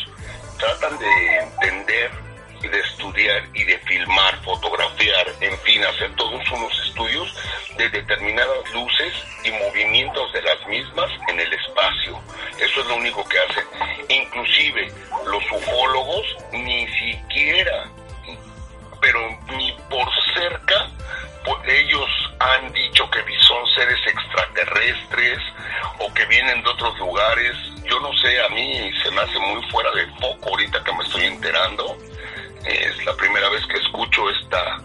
tratan 0.60 0.98
de 1.00 1.38
entender 1.40 2.12
y 2.62 2.68
de 2.68 2.80
estudiar 2.80 3.44
y 3.54 3.64
de 3.64 3.78
filmar, 3.80 4.38
fotografiar, 4.44 5.28
en 5.40 5.58
fin, 5.60 5.84
hacer 5.84 6.16
todos 6.16 6.52
unos 6.52 6.88
estudios 6.88 7.36
de 7.76 7.90
determinadas 7.90 8.72
luces 8.72 9.14
y 9.44 9.52
movimientos 9.52 10.32
de 10.34 10.42
las 10.44 10.68
mismas 10.68 11.10
en 11.28 11.40
el 11.40 11.52
espacio. 11.54 12.22
Eso 12.60 12.82
es 12.82 12.88
lo 12.88 12.96
único 12.98 13.28
que 13.28 13.40
hacen. 13.40 13.64
Inclusive 14.10 14.92
los 15.26 15.44
ufólogos 15.52 16.38
ni 16.52 16.88
siquiera, 16.88 17.90
pero 19.02 19.20
ni 19.58 19.72
por 19.90 20.08
cerca, 20.36 20.92
ellos 21.66 22.10
han 22.40 22.72
dicho 22.74 23.10
que 23.10 23.20
son 23.40 23.68
seres 23.76 24.00
extraterrestres 24.08 25.40
o 26.00 26.14
que 26.14 26.26
vienen 26.26 26.62
de 26.64 26.70
otros 26.70 26.98
lugares. 27.00 27.56
Yo 27.86 28.00
no 28.00 28.12
sé, 28.14 28.42
a 28.44 28.50
mí 28.50 28.92
se 29.04 29.12
me 29.12 29.22
hace 29.22 29.40
muy 29.40 29.62
fuera 29.70 29.92
de 29.92 30.06
foco 30.20 30.50
ahorita 30.50 30.84
que 30.84 30.94
me 30.94 31.04
estoy 31.04 31.26
enterando. 31.26 31.98
Es 32.66 33.06
la 33.06 33.14
primera 33.16 33.50
vez 33.50 33.66
que 33.68 33.78
escucho 33.78 34.30
esta 34.30 34.78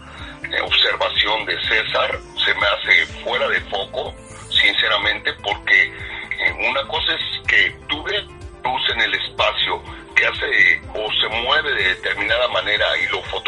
eh, 0.43 0.61
observación 0.61 1.45
de 1.45 1.59
César. 1.61 2.19
Se 2.43 2.53
me 2.55 2.65
hace 2.67 3.05
fuera 3.23 3.47
de 3.47 3.61
foco, 3.61 4.13
sinceramente, 4.49 5.33
porque 5.43 5.83
eh, 5.83 6.69
una 6.69 6.87
cosa 6.87 7.13
es 7.13 7.47
que 7.47 7.75
tú 7.87 8.03
ves 8.03 8.23
luz 8.63 8.89
en 8.93 9.01
el 9.01 9.13
espacio 9.13 9.81
que 10.15 10.25
hace 10.25 10.81
o 10.95 11.11
se 11.13 11.27
mueve 11.43 11.71
de 11.73 11.95
determinada 11.95 12.47
manera 12.47 12.85
y 12.97 13.07
lo 13.11 13.21
fotografías 13.23 13.46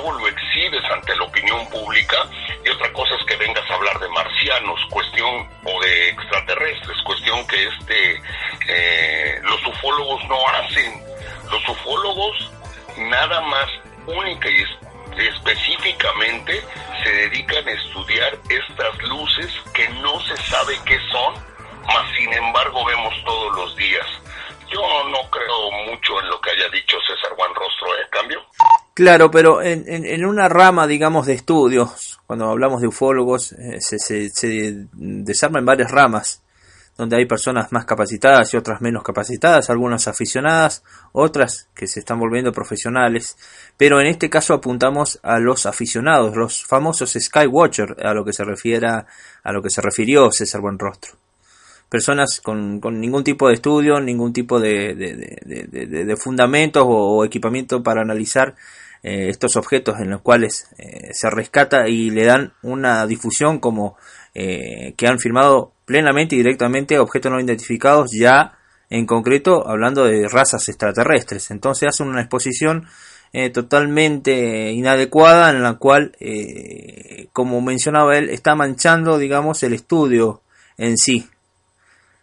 luego 0.00 0.18
lo 0.18 0.28
exhibes 0.28 0.84
ante 0.92 1.16
la 1.16 1.24
opinión 1.24 1.68
pública 1.70 2.16
y 2.64 2.68
otra 2.68 2.92
cosa 2.92 3.14
es 3.16 3.26
que 3.26 3.36
vengas 3.36 3.68
a 3.68 3.74
hablar 3.74 3.98
de 3.98 4.08
marcianos, 4.10 4.78
cuestión 4.90 5.48
o 5.64 5.80
de 5.82 6.08
extraterrestres, 6.10 6.96
cuestión 7.04 7.46
que 7.48 7.66
este 7.66 8.22
eh, 8.68 9.40
los 9.42 9.66
ufólogos 9.66 10.24
no 10.28 10.36
hacen. 10.48 11.02
Los 11.50 11.68
ufólogos 11.68 12.50
nada 12.96 13.40
más 13.42 13.66
única 14.06 14.48
y 14.48 14.64
específicamente 15.18 16.62
se 17.02 17.10
dedican 17.10 17.66
a 17.66 17.72
estudiar 17.72 18.38
Claro, 28.98 29.30
pero 29.30 29.62
en, 29.62 29.84
en, 29.86 30.04
en, 30.04 30.24
una 30.24 30.48
rama, 30.48 30.88
digamos, 30.88 31.24
de 31.24 31.34
estudios, 31.34 32.18
cuando 32.26 32.50
hablamos 32.50 32.80
de 32.80 32.88
ufólogos, 32.88 33.52
eh, 33.52 33.80
se, 33.80 33.96
se, 34.00 34.86
desarma 34.92 35.60
en 35.60 35.66
varias 35.66 35.92
ramas, 35.92 36.42
donde 36.96 37.16
hay 37.16 37.24
personas 37.24 37.70
más 37.70 37.84
capacitadas 37.84 38.52
y 38.52 38.56
otras 38.56 38.80
menos 38.80 39.04
capacitadas, 39.04 39.70
algunas 39.70 40.08
aficionadas, 40.08 40.82
otras 41.12 41.68
que 41.76 41.86
se 41.86 42.00
están 42.00 42.18
volviendo 42.18 42.50
profesionales, 42.50 43.36
pero 43.76 44.00
en 44.00 44.08
este 44.08 44.28
caso 44.28 44.52
apuntamos 44.52 45.20
a 45.22 45.38
los 45.38 45.66
aficionados, 45.66 46.36
los 46.36 46.64
famosos 46.64 47.16
Skywatcher, 47.16 48.04
a 48.04 48.12
lo 48.14 48.24
que 48.24 48.32
se 48.32 48.42
refiera, 48.42 49.06
a 49.44 49.52
lo 49.52 49.62
que 49.62 49.70
se 49.70 49.80
refirió 49.80 50.32
César 50.32 50.60
Buenrostro. 50.60 51.12
Personas 51.88 52.40
con, 52.40 52.80
ningún 53.00 53.22
tipo 53.22 53.46
de 53.46 53.54
estudio, 53.54 54.00
ningún 54.00 54.32
tipo 54.32 54.58
de, 54.58 54.96
de, 54.96 56.16
fundamentos 56.16 56.82
o, 56.84 57.24
equipamiento 57.24 57.80
para 57.80 58.02
analizar 58.02 58.56
eh, 59.02 59.28
estos 59.28 59.56
objetos 59.56 59.96
en 60.00 60.10
los 60.10 60.22
cuales 60.22 60.68
eh, 60.78 61.10
se 61.12 61.30
rescata 61.30 61.88
y 61.88 62.10
le 62.10 62.24
dan 62.24 62.52
una 62.62 63.06
difusión 63.06 63.58
como 63.58 63.96
eh, 64.34 64.94
que 64.96 65.06
han 65.06 65.18
firmado 65.18 65.72
plenamente 65.84 66.34
y 66.34 66.38
directamente 66.38 66.98
objetos 66.98 67.32
no 67.32 67.40
identificados, 67.40 68.10
ya 68.12 68.58
en 68.90 69.06
concreto 69.06 69.68
hablando 69.68 70.04
de 70.04 70.28
razas 70.28 70.68
extraterrestres. 70.68 71.50
Entonces 71.50 71.88
hacen 71.88 72.08
una 72.08 72.22
exposición 72.22 72.86
totalmente 73.52 74.70
inadecuada 74.70 75.50
en 75.50 75.62
la 75.62 75.74
cual, 75.74 76.12
como 77.34 77.60
mencionaba 77.60 78.16
él, 78.16 78.30
está 78.30 78.54
manchando, 78.54 79.18
digamos, 79.18 79.62
el 79.62 79.74
estudio 79.74 80.40
en 80.78 80.96
sí 80.96 81.28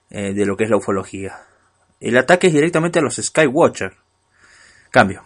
de 0.10 0.46
lo 0.48 0.58
que 0.58 0.64
es 0.64 0.70
la 0.72 0.78
ufología. 0.78 1.46
El 2.00 2.18
ataque 2.18 2.48
es 2.48 2.54
directamente 2.54 3.00
a 3.00 3.02
los 3.02 3.16
Skywatcher. 3.16 3.94
Cambio. 4.92 5.24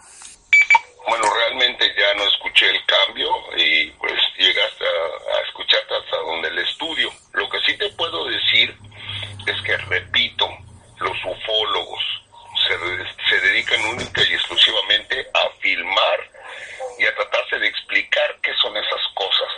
Bueno, 1.06 1.24
realmente 1.34 1.84
ya 1.98 2.14
no 2.16 2.24
escuché 2.24 2.70
el 2.70 2.80
cambio 2.86 3.28
y 3.56 3.90
pues 3.98 4.14
llegaste 4.38 4.84
a, 4.84 5.36
a 5.36 5.46
escucharte 5.46 5.94
hasta 5.94 6.16
donde 6.18 6.48
el 6.48 6.58
estudio 6.58 7.10
lo 7.32 7.48
que 7.48 7.60
sí 7.60 7.76
te 7.76 7.88
puedo 7.90 8.26
decir 8.26 8.76
es 9.46 9.62
que, 9.62 9.76
repito, 9.76 10.48
los 10.98 11.16
ufólogos 11.24 12.04
se, 13.28 13.40
dedican 13.40 13.84
única 13.86 14.22
y 14.22 14.34
exclusivamente 14.34 15.26
a 15.34 15.48
filmar 15.60 16.30
y 16.98 17.06
a 17.06 17.14
tratarse 17.14 17.58
de 17.58 17.68
explicar 17.68 18.36
qué 18.42 18.52
son 18.54 18.76
esas 18.76 19.00
cosas. 19.14 19.48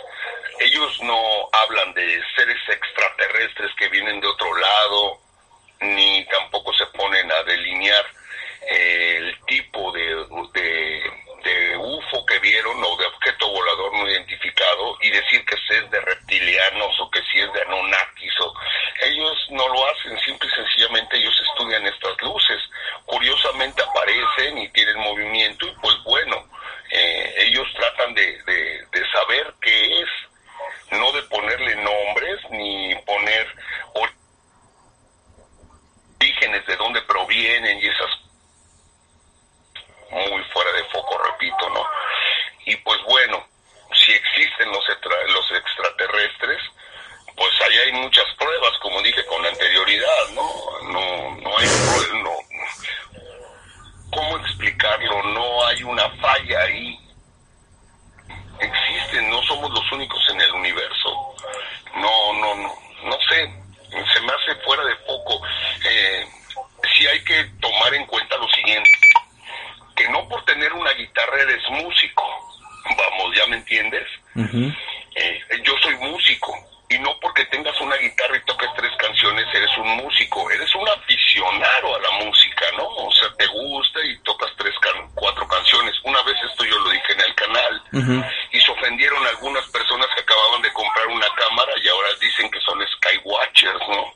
Ellos 0.59 1.01
no 1.03 1.49
hablan 1.51 1.93
de 1.93 2.21
seres 2.35 2.57
extraterrestres 2.69 3.71
que 3.77 3.89
vienen 3.89 4.21
de 4.21 4.27
otro 4.27 4.55
lado, 4.55 5.19
ni 5.81 6.25
tampoco 6.25 6.73
se 6.73 6.85
ponen 6.87 7.31
a 7.31 7.43
delinear 7.43 8.05
eh, 8.69 9.17
el 9.17 9.45
tipo 9.45 9.91
de, 9.91 10.15
de 11.43 11.77
UFO 11.77 12.25
que 12.25 12.39
vieron 12.39 12.81
o 12.83 12.97
de 12.97 13.05
objeto 13.05 13.49
volador 13.49 13.93
no 13.93 14.09
identificado 14.09 14.97
y 15.01 15.09
decir 15.09 15.43
que 15.45 15.55
es 15.55 15.89
de 15.91 15.99
reptilianos 15.99 16.99
o 17.01 17.11
que 17.11 17.21
si 17.31 17.39
es 17.39 17.51
de 17.51 17.61
Anunnakis 17.61 18.39
o 18.41 18.53
ellos 19.03 19.37
no 19.49 19.67
lo 19.67 19.89
hacen, 19.89 20.17
simple 20.19 20.47
y 20.47 20.55
sencillamente 20.55 21.17
ellos 21.17 21.35
estudian 21.49 21.85
estas 21.85 22.21
luces. 22.21 22.61
Curiosamente 23.05 23.81
aparecen 23.81 24.57
y 24.57 24.69
tienen 24.69 24.97
movimiento 24.99 25.67
y 25.67 25.75
pues 25.81 25.95
bueno, 26.05 26.47
eh, 26.91 27.33
ellos 27.39 27.67
tratan 27.75 28.13
de, 28.13 28.41
de 28.45 29.11
saber 29.11 29.53
qué 29.61 30.01
es, 30.01 30.09
no 30.91 31.11
de 31.11 31.23
ponerle 31.23 31.75
nombres 31.75 32.39
ni 32.51 32.95
poner 33.05 33.47
orígenes 36.21 36.65
de 36.65 36.75
dónde 36.77 37.01
provienen 37.01 37.79
y 37.79 37.87
esas 37.87 38.23
muy 40.13 40.43
fuera 40.45 40.71
de 40.73 40.83
foco, 40.85 41.17
repito, 41.17 41.69
¿no? 41.69 41.85
Y 42.65 42.75
pues 42.77 42.99
bueno, 43.03 43.45
si 43.93 44.11
existen 44.11 44.71
los, 44.71 44.83
los 45.29 45.51
extraterrestres, 45.51 46.61
pues 47.35 47.51
ahí 47.61 47.77
hay 47.77 47.91
muchas 47.93 48.25
pruebas, 48.37 48.71
como 48.81 49.01
dije 49.01 49.25
con 49.25 49.45
anterioridad, 49.45 50.29
¿no? 50.33 50.43
No, 50.91 51.35
no 51.37 51.57
hay 51.57 51.67
no, 52.21 52.31
¿Cómo 54.11 54.37
explicarlo? 54.37 55.23
No 55.23 55.65
hay 55.65 55.83
una 55.83 56.09
falla 56.21 56.61
ahí. 56.61 56.99
Existen, 58.59 59.29
no 59.29 59.41
somos 59.43 59.71
los 59.71 59.91
únicos 59.91 60.21
en 60.29 60.41
el 60.41 60.51
universo. 60.51 61.35
No, 61.95 62.33
no, 62.33 62.55
no, 62.55 62.75
no 63.03 63.17
sé, 63.29 63.51
se 64.13 64.21
me 64.21 64.31
hace 64.31 64.55
fuera 64.63 64.83
de 64.85 64.95
foco. 64.97 65.41
Eh, 65.89 66.27
sí 66.95 67.07
hay 67.07 67.23
que 67.23 67.43
tomar 67.59 67.93
en 67.95 68.05
cuenta 68.05 68.37
lo 68.37 68.47
siguiente 68.49 68.89
que 69.95 70.07
no 70.09 70.27
por 70.27 70.43
tener 70.45 70.71
una 70.73 70.91
guitarra 70.93 71.41
eres 71.41 71.63
músico. 71.69 72.23
Vamos, 72.97 73.35
¿ya 73.35 73.45
me 73.47 73.57
entiendes? 73.57 74.07
Eh, 74.35 75.41
yo 75.63 75.73
soy 75.81 75.95
músico 75.97 76.53
y 76.89 76.97
no 76.99 77.17
porque 77.21 77.45
tengas 77.45 77.79
una 77.79 77.95
guitarra 77.95 78.37
y 78.37 78.45
toques 78.45 78.69
tres 78.75 78.91
canciones 78.97 79.45
eres 79.53 79.77
un 79.77 79.87
músico, 79.97 80.49
eres 80.51 80.73
un 80.75 80.87
aficionado 80.89 81.95
a 81.95 81.99
la 81.99 82.25
música, 82.25 82.65
¿no? 82.77 82.87
O 82.87 83.11
sea, 83.13 83.33
te 83.37 83.47
gusta 83.47 84.03
y 84.03 84.17
tocas 84.19 84.51
tres, 84.57 84.73
cuatro 85.15 85.47
canciones. 85.47 85.95
Una 86.03 86.21
vez 86.23 86.35
esto 86.49 86.65
yo 86.65 86.77
lo 86.79 86.89
dije 86.89 87.13
en 87.13 87.21
el 87.21 87.35
y 88.51 88.59
se 88.59 88.71
ofendieron 88.71 89.25
algunas 89.27 89.65
personas 89.67 90.07
que 90.15 90.21
acababan 90.21 90.61
de 90.61 90.73
comprar 90.73 91.07
una 91.07 91.27
cámara 91.35 91.73
y 91.81 91.87
ahora 91.87 92.09
dicen 92.19 92.49
que 92.49 92.59
son 92.61 92.79
skywatchers, 92.87 93.87
¿no 93.87 94.13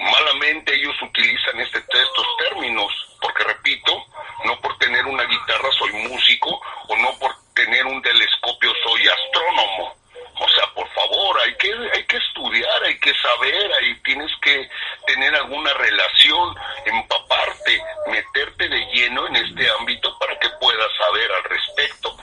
malamente 0.00 0.74
ellos 0.74 0.94
utilizan 1.02 1.60
este, 1.60 1.78
estos 1.78 2.26
términos 2.38 2.92
porque 3.20 3.44
repito, 3.44 4.06
no 4.44 4.58
por 4.60 4.76
tener 4.78 5.04
una 5.06 5.24
guitarra 5.24 5.70
soy 5.78 5.92
músico 5.92 6.60
o 6.88 6.96
no 6.96 7.18
por 7.18 7.34
tener 7.54 7.84
un 7.86 8.00
telescopio 8.02 8.72
soy 8.82 9.06
astrónomo. 9.06 9.94
O 10.42 10.48
sea, 10.48 10.66
por 10.74 10.88
favor, 10.88 11.38
hay 11.44 11.54
que, 11.56 11.70
hay 11.92 12.06
que 12.06 12.16
estudiar, 12.16 12.82
hay 12.84 12.98
que 12.98 13.12
saber, 13.14 13.72
ahí 13.74 13.94
tienes 14.02 14.30
que 14.40 14.70
tener 15.06 15.34
alguna 15.34 15.70
relación, 15.74 16.56
empaparte, 16.86 17.82
meterte 18.06 18.68
de 18.68 18.86
lleno 18.86 19.26
en 19.26 19.36
este 19.36 19.70
ámbito 19.78 20.18
para 20.18 20.38
que 20.38 20.48
puedas 20.58 20.88
saber 20.96 21.30
al 21.30 21.44
respecto. 21.44 22.16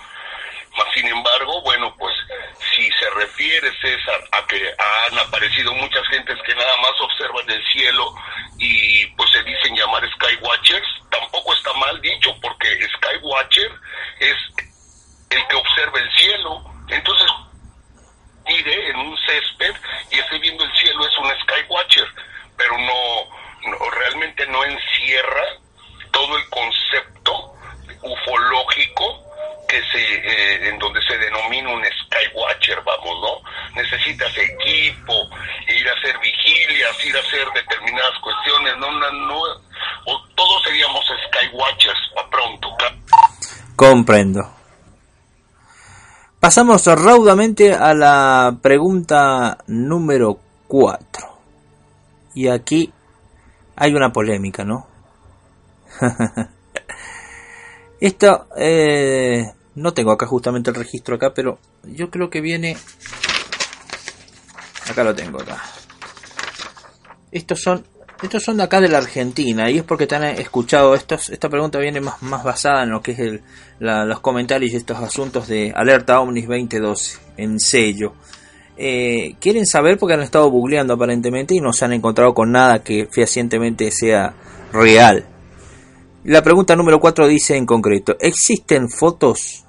Mas, 0.77 0.87
sin 0.93 1.07
embargo, 1.07 1.61
bueno, 1.61 1.93
pues 1.97 2.15
si 2.75 2.89
se 2.91 3.09
refiere, 3.09 3.71
César, 3.81 4.21
a 4.31 4.45
que 4.45 4.71
han 4.77 5.17
aparecido 5.17 5.73
muchas 5.73 6.07
gentes 6.09 6.37
que 6.45 6.53
nada 6.53 6.77
más 6.77 6.91
observan 7.01 7.49
el 7.49 7.65
cielo 7.71 8.13
y 8.59 9.05
pues 9.07 9.31
se 9.31 9.43
dicen 9.43 9.75
llamar 9.75 10.07
Skywatchers, 10.13 10.87
tampoco 11.09 11.53
está 11.53 11.73
mal 11.73 11.99
dicho, 12.01 12.35
porque 12.41 12.67
Skywatcher 12.95 13.71
es 14.19 14.37
el 15.31 15.47
que 15.47 15.55
observa 15.55 15.99
el 15.99 16.11
cielo. 16.15 16.63
Entonces, 16.89 17.27
iré 18.47 18.89
en 18.89 18.97
un 18.97 19.17
césped 19.17 19.75
y 20.11 20.19
estoy 20.19 20.39
viendo 20.39 20.63
el 20.63 20.73
cielo, 20.77 21.07
es 21.07 21.17
un 21.17 21.31
Skywatcher, 21.41 22.07
pero 22.55 22.77
no, 22.77 23.71
no 23.71 23.89
realmente 23.89 24.45
no 24.45 24.63
encierra 24.63 25.43
todo 26.11 26.37
el 26.37 26.49
concepto 26.49 27.53
ufológico 28.03 29.27
que 29.67 29.81
se 29.91 29.99
eh, 29.99 30.69
en 30.69 30.79
donde 30.79 31.01
se 31.05 31.17
denomina 31.17 31.69
un 31.69 31.83
skywatcher, 31.83 32.81
vamos, 32.83 33.19
¿no? 33.21 33.81
Necesitas 33.81 34.31
equipo, 34.37 35.29
ir 35.67 35.89
a 35.89 35.93
hacer 35.93 36.17
vigilias, 36.19 37.05
ir 37.05 37.15
a 37.15 37.19
hacer 37.19 37.47
determinadas 37.53 38.17
cuestiones, 38.19 38.77
no, 38.77 38.91
no, 38.91 39.11
no 39.11 39.41
o 40.05 40.27
todos 40.35 40.63
seríamos 40.63 41.05
skywatchers 41.27 41.99
para 42.15 42.29
pronto. 42.29 42.77
Comprendo. 43.77 44.41
Pasamos 46.39 46.83
raudamente 46.87 47.75
a 47.75 47.93
la 47.93 48.57
pregunta 48.59 49.59
número 49.67 50.39
4. 50.67 51.27
Y 52.33 52.47
aquí 52.47 52.91
hay 53.75 53.93
una 53.93 54.11
polémica, 54.11 54.65
¿no? 54.65 54.87
Esto 58.01 58.47
eh, 58.57 59.45
no 59.75 59.93
tengo 59.93 60.11
acá 60.11 60.25
justamente 60.25 60.71
el 60.71 60.75
registro 60.75 61.15
acá, 61.15 61.31
pero 61.35 61.59
yo 61.83 62.09
creo 62.09 62.31
que 62.31 62.41
viene... 62.41 62.75
Acá 64.89 65.03
lo 65.03 65.13
tengo 65.13 65.39
acá. 65.39 65.61
Estos 67.31 67.61
son 67.61 67.85
estos 68.21 68.43
son 68.43 68.57
de 68.57 68.63
acá 68.63 68.81
de 68.81 68.89
la 68.89 68.97
Argentina 68.97 69.69
y 69.69 69.77
es 69.77 69.83
porque 69.83 70.07
te 70.07 70.15
han 70.15 70.23
escuchado 70.23 70.95
estos, 70.95 71.29
esta 71.29 71.49
pregunta 71.49 71.79
viene 71.79 72.01
más, 72.01 72.21
más 72.23 72.43
basada 72.43 72.83
en 72.83 72.89
lo 72.89 73.01
que 73.01 73.11
es 73.11 73.41
los 73.79 74.19
comentarios 74.21 74.73
y 74.73 74.77
estos 74.77 74.97
asuntos 74.97 75.47
de 75.47 75.71
Alerta 75.75 76.19
Omnis 76.19 76.47
2012 76.47 77.19
en 77.37 77.59
sello. 77.59 78.13
Eh, 78.75 79.35
quieren 79.39 79.65
saber 79.65 79.97
porque 79.97 80.13
han 80.13 80.21
estado 80.21 80.49
googleando 80.49 80.93
aparentemente 80.93 81.55
y 81.55 81.59
no 81.59 81.73
se 81.73 81.85
han 81.85 81.93
encontrado 81.93 82.33
con 82.33 82.51
nada 82.51 82.83
que 82.83 83.07
fehacientemente 83.11 83.91
sea 83.91 84.35
real. 84.71 85.25
La 86.23 86.43
pregunta 86.43 86.75
número 86.75 86.99
4 86.99 87.27
dice 87.27 87.55
en 87.55 87.65
concreto, 87.65 88.17
¿existen 88.19 88.89
fotos 88.89 89.63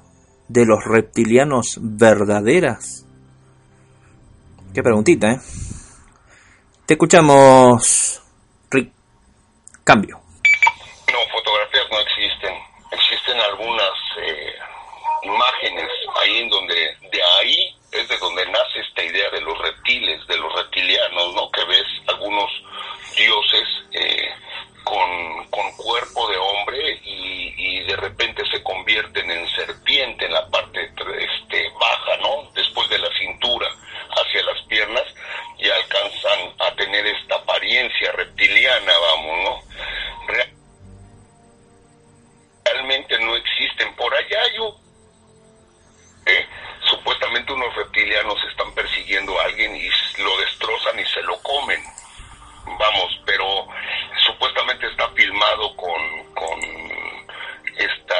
de 0.48 0.66
los 0.66 0.84
reptilianos 0.84 1.78
verdaderas? 1.80 3.04
Qué 4.74 4.82
preguntita, 4.82 5.32
¿eh? 5.32 5.40
Te 6.84 6.94
escuchamos. 6.94 8.22
Cambio. 9.88 10.20
No, 11.10 11.18
fotografías 11.32 11.90
no 11.90 11.98
existen. 12.00 12.54
Existen 12.92 13.40
algunas 13.40 13.90
eh, 14.20 14.54
imágenes 15.22 15.90
ahí 16.20 16.40
en 16.40 16.50
donde, 16.50 16.74
de 17.10 17.22
ahí 17.38 17.74
es 17.92 18.06
de 18.06 18.18
donde 18.18 18.44
nace 18.50 18.80
esta 18.80 19.02
idea 19.02 19.30
de 19.30 19.40
los 19.40 19.56
reptiles, 19.56 20.26
de 20.26 20.36
los 20.36 20.54
reptilianos, 20.56 21.34
¿no? 21.34 21.50
Que 21.52 21.64
ves 21.64 21.86
algunos 22.06 22.50
dioses 23.16 23.66
eh, 23.92 24.28
con, 24.84 25.46
con, 25.48 25.72
cuerpo 25.78 26.28
de 26.28 26.36
hombre 26.36 27.00
y, 27.02 27.54
y, 27.56 27.84
de 27.84 27.96
repente 27.96 28.42
se 28.50 28.62
convierten 28.62 29.30
en 29.30 29.48
serpiente 29.54 30.26
en 30.26 30.34
la 30.34 30.46
parte 30.48 30.84
este, 30.84 31.70
baja, 31.80 32.16
¿no? 32.20 32.50
Después 32.54 32.90
de 32.90 32.98
la 32.98 33.08
cintura 33.18 33.68
hacia 34.20 34.42
las 34.42 34.62
piernas 34.66 35.04
y 35.58 35.68
alcanzan 35.68 36.54
a 36.58 36.74
tener 36.76 37.06
esta 37.06 37.36
apariencia 37.36 38.12
reptiliana, 38.12 38.92
vamos, 38.98 39.44
¿no? 39.44 39.62
Realmente 42.64 43.18
no 43.18 43.34
existen. 43.36 43.94
Por 43.96 44.14
allá 44.14 44.40
yo 44.56 44.76
eh, 46.26 46.46
supuestamente 46.84 47.52
unos 47.52 47.74
reptilianos 47.74 48.36
están 48.50 48.72
persiguiendo 48.74 49.38
a 49.40 49.44
alguien 49.44 49.74
y 49.74 49.88
lo 50.22 50.38
destrozan 50.40 50.98
y 50.98 51.04
se 51.06 51.22
lo 51.22 51.40
comen. 51.42 51.82
Vamos, 52.78 53.20
pero 53.24 53.66
supuestamente 54.26 54.86
está 54.86 55.08
filmado 55.10 55.74
con, 55.76 56.34
con 56.34 56.60
esta, 57.76 58.16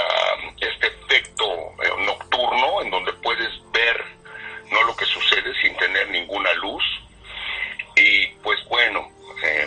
este 0.61 0.87
efecto 0.87 1.45
eh, 1.83 1.91
nocturno 2.07 2.83
en 2.83 2.91
donde 2.91 3.13
puedes 3.15 3.51
ver 3.73 4.18
no 4.71 4.83
lo 4.85 4.97
que 4.97 5.05
sucede 5.07 5.53
sin 5.61 5.77
tener 5.77 6.09
ninguna 6.11 6.53
luz. 6.55 6.83
Y 7.97 8.27
pues 8.43 8.59
bueno, 8.69 9.09
eh, 9.43 9.67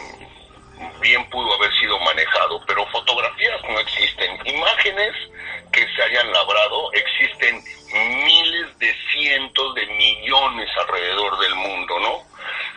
bien 1.02 1.30
pudo 1.30 1.54
haber 1.54 1.72
sido 1.80 2.00
manejado, 2.00 2.64
pero 2.66 2.86
fotografías 2.88 3.62
no 3.70 3.80
existen. 3.80 4.40
Imágenes 4.46 5.14
que 5.72 5.88
se 5.96 6.04
hayan 6.04 6.32
labrado 6.32 6.92
existen 6.94 7.64
miles 7.94 8.80
de 8.80 8.96
cientos 9.12 9.76
de 9.76 9.86
millones 9.88 10.70
alrededor 10.78 11.40
del 11.40 11.56
mundo, 11.56 12.00
¿no? 12.00 12.24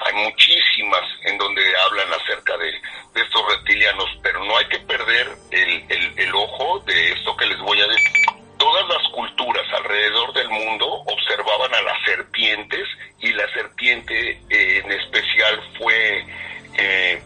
Hay 0.06 0.14
muchísimas 0.14 1.02
en 1.22 1.38
donde 1.38 1.62
hablan 1.86 2.12
acerca 2.12 2.56
de, 2.58 2.72
de 3.14 3.22
estos 3.22 3.48
reptilianos, 3.48 4.08
pero 4.22 4.44
no 4.44 4.56
hay 4.56 4.66
que 4.66 4.78
perder 4.80 5.28
el, 5.50 5.84
el, 5.88 6.18
el 6.18 6.34
ojo 6.34 6.80
de 6.80 7.12
esto 7.12 7.36
que 7.36 7.46
les 7.46 7.58
voy 7.60 7.80
a 7.80 7.86
decir. 7.86 8.26
Todas 8.58 8.88
las 8.88 9.08
culturas 9.12 9.66
alrededor 9.72 10.32
del 10.32 10.48
mundo 10.48 11.04
observaban 11.54 11.74
a 11.74 11.82
las 11.82 12.04
serpientes 12.04 12.88
y 13.20 13.32
la 13.32 13.48
serpiente 13.52 14.30
eh, 14.50 14.82
en 14.84 14.92
especial 14.92 15.60
fue 15.78 16.24
eh, 16.78 17.22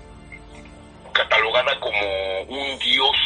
catalogada 1.12 1.78
como 1.80 2.42
un 2.42 2.78
dios. 2.78 3.16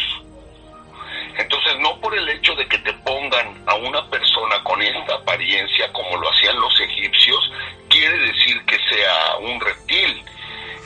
Entonces, 1.39 1.79
no 1.81 1.99
por 2.01 2.15
el 2.15 2.29
hecho 2.29 2.55
de 2.55 2.67
que 2.67 2.79
te 2.79 2.93
pongan 2.95 3.63
a 3.67 3.75
una 3.77 4.09
persona 4.11 4.63
con 4.65 4.83
esta 4.83 5.15
apariencia, 5.15 5.91
como 5.93 6.17
lo 6.19 6.31
hacían 6.31 6.61
los 6.61 6.81
egipcios, 6.81 7.53
quiere 7.89 8.19
decir 8.19 8.63
que 8.67 8.79
sea 8.91 9.37
un 9.39 9.61
reptil. 9.61 10.25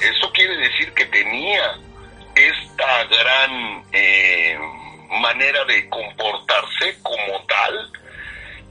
Eso 0.01 0.31
quiere 0.33 0.57
decir 0.57 0.93
que 0.95 1.07
tenía 1.07 1.77
esta 2.35 3.05
gran 3.05 3.85
eh, 3.93 4.59
manera 5.21 5.65
de 5.65 5.89
comportarse 5.89 7.03
como 7.03 7.45
tal, 7.47 7.91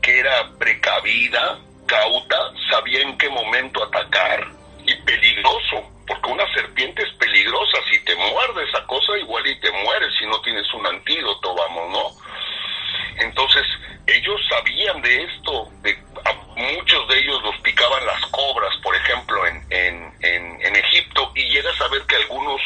que 0.01 0.19
era 0.19 0.49
precavida, 0.59 1.59
cauta, 1.87 2.37
sabía 2.69 3.01
en 3.01 3.17
qué 3.17 3.29
momento 3.29 3.83
atacar 3.83 4.45
y 4.85 4.95
peligroso 5.01 5.95
porque 6.07 6.29
una 6.29 6.53
serpiente 6.53 7.01
es 7.01 7.11
peligrosa, 7.13 7.77
si 7.89 7.99
te 8.03 8.15
muerde 8.15 8.63
esa 8.69 8.85
cosa 8.85 9.17
igual 9.17 9.45
y 9.47 9.59
te 9.59 9.71
mueres 9.71 10.09
si 10.19 10.25
no 10.27 10.39
tienes 10.41 10.71
un 10.73 10.85
antídoto, 10.85 11.55
vamos, 11.55 11.91
¿no? 11.91 13.23
Entonces, 13.23 13.63
ellos 14.05 14.39
sabían 14.47 15.01
de 15.01 15.23
esto, 15.23 15.69
de, 15.81 15.97
a 16.25 16.33
muchos 16.55 17.07
de 17.07 17.17
ellos 17.17 17.41
los 17.41 17.57
picaban 17.61 18.05
las 18.05 18.23
cobras, 18.27 18.75
por 18.83 18.95
ejemplo, 18.95 19.47
en, 19.47 19.65
en, 19.71 20.13
en, 20.21 20.65
en 20.65 20.75
Egipto, 20.75 21.31
y 21.33 21.49
llegas 21.49 21.79
a 21.81 21.87
ver 21.87 22.03
que 22.03 22.17
algunos 22.17 22.61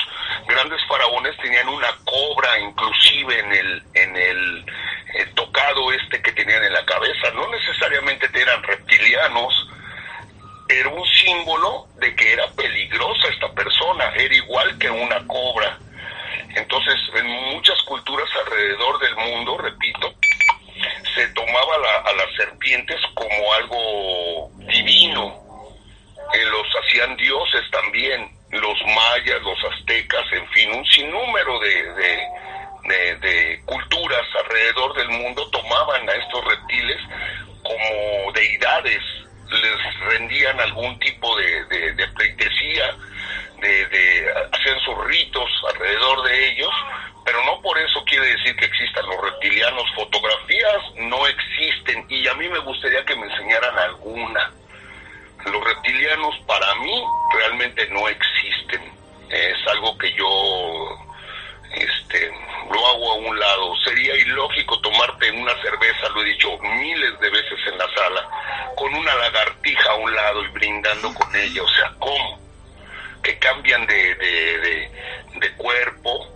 grandes 0.47 0.81
faraones 0.87 1.37
tenían 1.37 1.69
una 1.69 1.95
cobra 2.03 2.59
inclusive 2.59 3.39
en 3.39 3.53
el, 3.53 3.83
en 3.93 4.17
el, 4.17 4.65
el 5.13 5.33
tocado 5.35 5.91
este 5.93 6.21
que 6.21 6.31
tenían 6.33 6.63
en 6.63 6.73
la 6.73 6.85
cabeza, 6.85 7.31
no 7.33 7.47
necesariamente 7.49 8.27
eran 8.33 8.61
reptilianos, 8.63 9.69
era 10.69 10.89
un 10.89 11.05
símbolo 11.05 11.87
de 11.95 12.15
que 12.15 12.33
era 12.33 12.47
peligrosa 12.51 13.27
esta 13.27 13.51
persona, 13.53 14.13
era 14.15 14.35
igual 14.35 14.77
que 14.77 14.89
una 14.89 15.25
cobra. 15.25 15.79
Entonces, 16.55 16.95
en 17.15 17.25
muchas 17.25 17.81
culturas 17.83 18.29
alrededor 18.45 18.99
del 18.99 19.15
mundo, 19.15 19.57
repito, 19.57 20.13
se 21.15 21.27
tomaba 21.29 21.77
la, 21.79 21.95
a 22.11 22.13
las 22.13 22.35
serpientes 22.35 22.97
como 23.15 23.53
algo 23.53 24.51
divino. 24.59 25.41
Eh, 26.33 26.45
los 26.45 26.67
hacían 26.83 27.17
dioses 27.17 27.63
también, 27.71 28.29
los 28.51 28.77
mayas, 28.85 29.41
los 29.41 29.57
aztecas, 29.73 30.31
en 30.31 30.47
fin, 30.49 30.71
un 30.71 30.85
sinnúmero 30.85 31.59
de, 31.59 31.83
de, 31.93 32.27
de, 33.15 33.61
culturas 33.65 34.25
alrededor 34.43 34.93
del 34.95 35.09
mundo 35.09 35.49
tomaban 35.49 36.09
a 36.09 36.13
estos 36.13 36.45
reptiles 36.45 36.97
como 37.63 38.31
deidades 38.33 39.03
les 39.51 39.99
rendían 40.01 40.59
algún 40.59 40.97
tipo 40.99 41.35
de, 41.37 41.65
de, 41.65 41.93
de 41.93 42.07
pleitesía, 42.09 42.95
de, 43.59 43.85
de, 43.87 44.33
hacían 44.51 44.79
sus 44.79 45.05
ritos 45.05 45.49
alrededor 45.73 46.23
de 46.23 46.49
ellos, 46.49 46.71
pero 47.25 47.43
no 47.45 47.61
por 47.61 47.77
eso 47.77 48.03
quiere 48.05 48.27
decir 48.27 48.55
que 48.55 48.65
existan 48.65 49.05
los 49.05 49.21
reptilianos. 49.21 49.83
Fotografías 49.95 50.81
no 50.95 51.27
existen 51.27 52.05
y 52.09 52.27
a 52.27 52.33
mí 52.35 52.47
me 52.47 52.59
gustaría 52.59 53.03
que 53.05 53.15
me 53.15 53.25
enseñaran 53.25 53.77
alguna. 53.77 54.51
Los 55.45 55.63
reptilianos 55.63 56.37
para 56.45 56.73
mí 56.75 57.03
realmente 57.33 57.87
no 57.89 58.07
existen. 58.07 58.81
Es 59.29 59.67
algo 59.67 59.97
que 59.97 60.11
yo 60.13 60.98
lo 62.69 62.87
hago 62.87 63.11
a 63.11 63.15
un 63.15 63.39
lado. 63.39 63.75
Sería 63.83 64.15
ilógico 64.15 64.79
tomarte 64.81 65.31
una 65.31 65.53
cerveza, 65.61 66.09
lo 66.13 66.21
he 66.21 66.25
dicho 66.25 66.57
miles 66.59 67.19
de 67.19 67.29
veces 67.29 67.59
en 67.67 67.77
la 67.77 67.87
sala, 67.95 68.27
con 68.75 68.93
una 68.93 69.15
lagartija 69.15 69.91
a 69.91 69.95
un 69.95 70.15
lado 70.15 70.43
y 70.43 70.47
brindando 70.49 71.13
con 71.13 71.35
ella. 71.35 71.63
O 71.63 71.69
sea, 71.69 71.93
¿cómo? 71.99 72.39
Que 73.23 73.37
cambian 73.39 73.85
de, 73.85 74.15
de, 74.15 74.91
de, 75.39 75.51
cuerpo. 75.57 76.27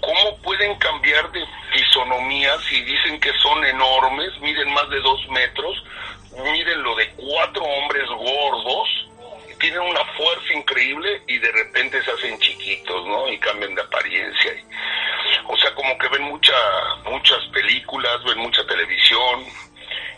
¿Cómo 0.00 0.36
pueden 0.42 0.76
cambiar 0.78 1.30
de 1.32 1.44
fisonomía 1.72 2.56
si 2.68 2.82
dicen 2.84 3.18
que 3.20 3.32
son 3.42 3.64
enormes, 3.64 4.38
miden 4.40 4.72
más 4.72 4.88
de 4.90 5.00
dos 5.00 5.28
metros, 5.30 5.82
miden 6.36 6.82
lo 6.82 6.94
de 6.94 7.08
cuatro 7.16 7.64
hombres 7.64 8.06
gordos? 8.08 8.88
Tienen 9.54 9.80
una 9.80 10.04
fuerza 10.16 10.52
increíble 10.54 11.22
y 11.26 11.38
de 11.38 11.52
repente 11.52 12.02
se 12.02 12.10
hacen 12.10 12.38
chiquitos, 12.38 13.06
¿no? 13.06 13.28
Y 13.28 13.38
cambian 13.38 13.74
de 13.74 13.82
apariencia. 13.82 14.52
O 15.48 15.56
sea, 15.56 15.74
como 15.74 15.96
que 15.98 16.08
ven 16.08 16.22
mucha, 16.22 16.52
muchas 17.04 17.38
películas, 17.52 18.22
ven 18.24 18.38
mucha 18.38 18.66
televisión 18.66 19.44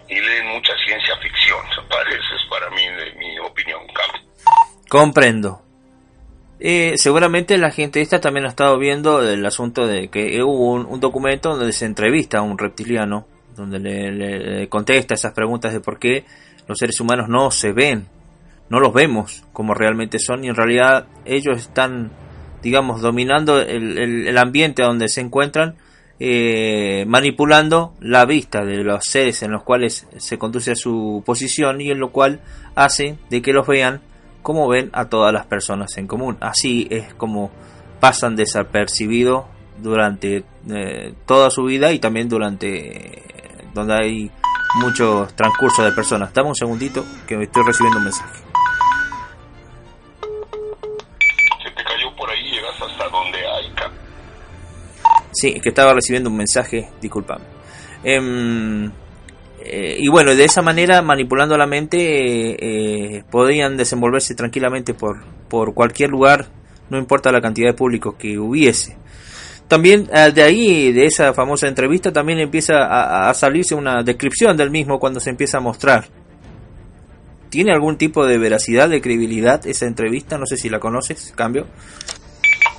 y 0.09 0.21
leen 0.21 0.47
mucha 0.49 0.73
ciencia 0.85 1.17
ficción. 1.17 1.61
Parece, 1.89 2.19
es 2.19 2.49
para 2.49 2.71
mí, 2.71 2.83
mi 3.19 3.39
opinión. 3.39 3.81
Comprendo. 4.89 5.63
Eh, 6.59 6.95
seguramente 6.97 7.59
la 7.59 7.71
gente 7.71 8.01
esta 8.01 8.21
también 8.21 8.47
ha 8.47 8.51
estado 8.51 8.79
viendo 8.79 9.23
el 9.23 9.45
asunto 9.45 9.87
de 9.87 10.09
que 10.09 10.43
hubo 10.43 10.73
un, 10.73 11.01
documento 11.01 11.55
donde 11.55 11.73
se 11.73 11.85
entrevista 11.85 12.39
a 12.39 12.43
un 12.43 12.57
reptiliano, 12.57 13.27
donde 13.57 13.79
le, 13.79 14.11
le 14.13 14.69
contesta 14.69 15.15
esas 15.15 15.35
preguntas 15.35 15.73
de 15.75 15.81
por 15.81 15.99
qué 15.99 16.25
los 16.67 16.79
seres 16.79 16.99
humanos 17.01 17.29
no 17.29 17.51
se 17.51 17.73
ven 17.73 18.09
no 18.69 18.81
los 18.81 18.93
vemos 18.93 19.45
como 19.53 19.75
realmente 19.75 20.19
son 20.19 20.45
y 20.45 20.49
en 20.49 20.55
realidad 20.55 21.07
ellos 21.25 21.59
están 21.59 22.11
digamos 22.63 23.01
dominando 23.01 23.61
el, 23.61 23.99
el, 23.99 24.29
el 24.29 24.39
ambiente 24.39 24.83
donde 24.83 25.09
se 25.09 25.21
encuentran 25.21 25.77
eh, 26.19 27.05
manipulando 27.07 27.93
la 28.01 28.25
vista 28.25 28.65
de 28.65 28.83
los 28.83 29.05
seres 29.05 29.43
en 29.43 29.53
los 29.53 29.63
cuales 29.63 30.07
se 30.17 30.39
conduce 30.39 30.73
a 30.73 30.77
su 30.77 31.23
posición 31.27 31.81
y 31.81 31.91
en 31.91 32.01
lo 32.01 32.11
cual 32.11 32.41
hace 32.75 33.19
de 33.29 33.43
que 33.43 33.53
los 33.53 33.67
vean 33.67 34.01
como 34.43 34.69
ven 34.69 34.91
a 34.93 35.09
todas 35.09 35.33
las 35.33 35.47
personas 35.47 35.97
en 35.99 36.07
común 36.07 36.39
así 36.41 36.89
es 36.91 37.13
como 37.15 37.51
pasan 38.01 38.35
desapercibidos 38.35 39.45
durante 39.83 40.45
eh, 40.71 41.15
toda 41.27 41.51
su 41.51 41.65
vida 41.65 41.93
y 41.93 41.99
también 41.99 42.29
durante 42.29 43.23
donde 43.75 43.95
hay 43.95 44.31
muchos 44.77 45.35
transcursos 45.35 45.85
de 45.85 45.93
personas. 45.93 46.33
Dame 46.33 46.49
un 46.49 46.55
segundito 46.55 47.05
que 47.27 47.37
me 47.37 47.45
estoy 47.45 47.63
recibiendo 47.65 47.99
un 47.99 48.05
mensaje. 48.05 48.46
Sí, 55.37 55.61
que 55.61 55.69
estaba 55.69 55.93
recibiendo 55.93 56.31
un 56.31 56.37
mensaje, 56.37 56.89
disculpame. 56.99 57.45
Eh, 58.03 58.91
eh, 59.61 59.97
y 59.99 60.09
bueno, 60.09 60.35
de 60.35 60.45
esa 60.45 60.63
manera, 60.63 61.03
manipulando 61.03 61.59
la 61.59 61.67
mente, 61.67 61.99
eh, 61.99 63.23
podían 63.31 63.77
desenvolverse 63.77 64.35
tranquilamente 64.35 64.95
por, 64.95 65.23
por 65.49 65.75
cualquier 65.75 66.09
lugar, 66.09 66.47
no 66.89 66.97
importa 66.97 67.31
la 67.31 67.43
cantidad 67.43 67.69
de 67.69 67.75
público 67.75 68.17
que 68.17 68.39
hubiese. 68.39 68.97
También 69.69 70.09
eh, 70.11 70.31
de 70.33 70.43
ahí, 70.43 70.93
de 70.93 71.05
esa 71.05 71.35
famosa 71.35 71.69
entrevista, 71.69 72.13
también 72.13 72.39
empieza 72.39 72.87
a, 72.87 73.29
a, 73.29 73.35
salirse 73.35 73.75
una 73.75 74.03
descripción 74.03 74.57
del 74.57 74.71
mismo 74.71 74.99
cuando 74.99 75.21
se 75.21 75.29
empieza 75.29 75.59
a 75.59 75.61
mostrar. 75.61 76.09
¿Tiene 77.51 77.73
algún 77.73 77.99
tipo 77.99 78.25
de 78.25 78.39
veracidad, 78.39 78.89
de 78.89 79.03
credibilidad 79.03 79.67
esa 79.67 79.85
entrevista? 79.87 80.39
No 80.39 80.47
sé 80.47 80.57
si 80.57 80.71
la 80.71 80.81
conoces, 80.81 81.33
cambio. 81.37 81.67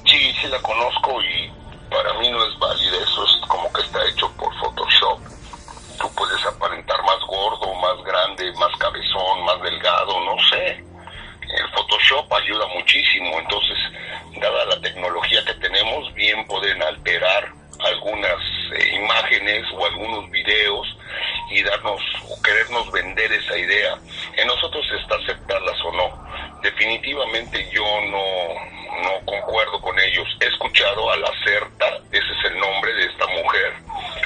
Sí, 0.05 0.17
sí 0.41 0.47
la 0.49 0.61
conozco 0.61 1.21
y 1.21 1.49
para 1.89 2.19
mí 2.19 2.29
no 2.31 2.37
es 2.45 2.59
válida. 2.59 2.97
Eso 3.03 3.23
es 3.25 3.47
como 3.47 3.71
que 3.73 3.81
está 3.81 3.99
hecho 4.09 4.31
por 4.37 4.53
Photoshop. 4.59 5.19
Tú 5.99 6.09
puedes 6.15 6.45
aparentar 6.45 6.97
más 7.03 7.19
gordo, 7.27 7.73
más 7.75 8.03
grande, 8.17 8.51
más 8.53 8.75
cabezón, 8.77 9.45
más 9.45 9.61
delgado, 9.61 10.19
no 10.21 10.35
sé. 10.49 10.83
El 11.41 11.69
Photoshop 11.73 12.33
ayuda 12.33 12.67
muchísimo. 12.67 13.39
Entonces, 13.39 13.77
dada 14.41 14.65
la 14.65 14.81
tecnología 14.81 15.43
que 15.45 15.53
tenemos, 15.55 16.13
bien 16.13 16.45
pueden 16.47 16.81
alterar 16.81 17.51
algunas 17.79 18.39
eh, 18.75 18.95
imágenes 18.95 19.63
o 19.73 19.85
algunos 19.85 20.29
videos 20.31 20.87
y 21.51 21.61
darnos 21.61 22.01
o 22.27 22.41
querernos 22.41 22.91
vender 22.91 23.31
esa 23.31 23.57
idea. 23.57 23.97
En 24.35 24.47
nosotros 24.47 24.85
está 24.99 25.15
aceptarlas 25.15 25.79
o 25.85 25.91
no. 25.93 26.61
Definitivamente 26.63 27.69
yo 27.71 27.85
no, 27.85 29.03
no 29.03 29.25
concuerdo 29.25 29.79
con 29.79 29.97
ellos. 29.99 30.27
He 30.41 30.47
escuchado 30.47 31.11
a 31.11 31.17
la 31.17 31.31
CERTA, 31.45 31.99
ese 32.11 32.31
es 32.39 32.51
el 32.51 32.59
nombre 32.59 32.93
de 32.95 33.05
esta 33.05 33.27
mujer 33.27 33.73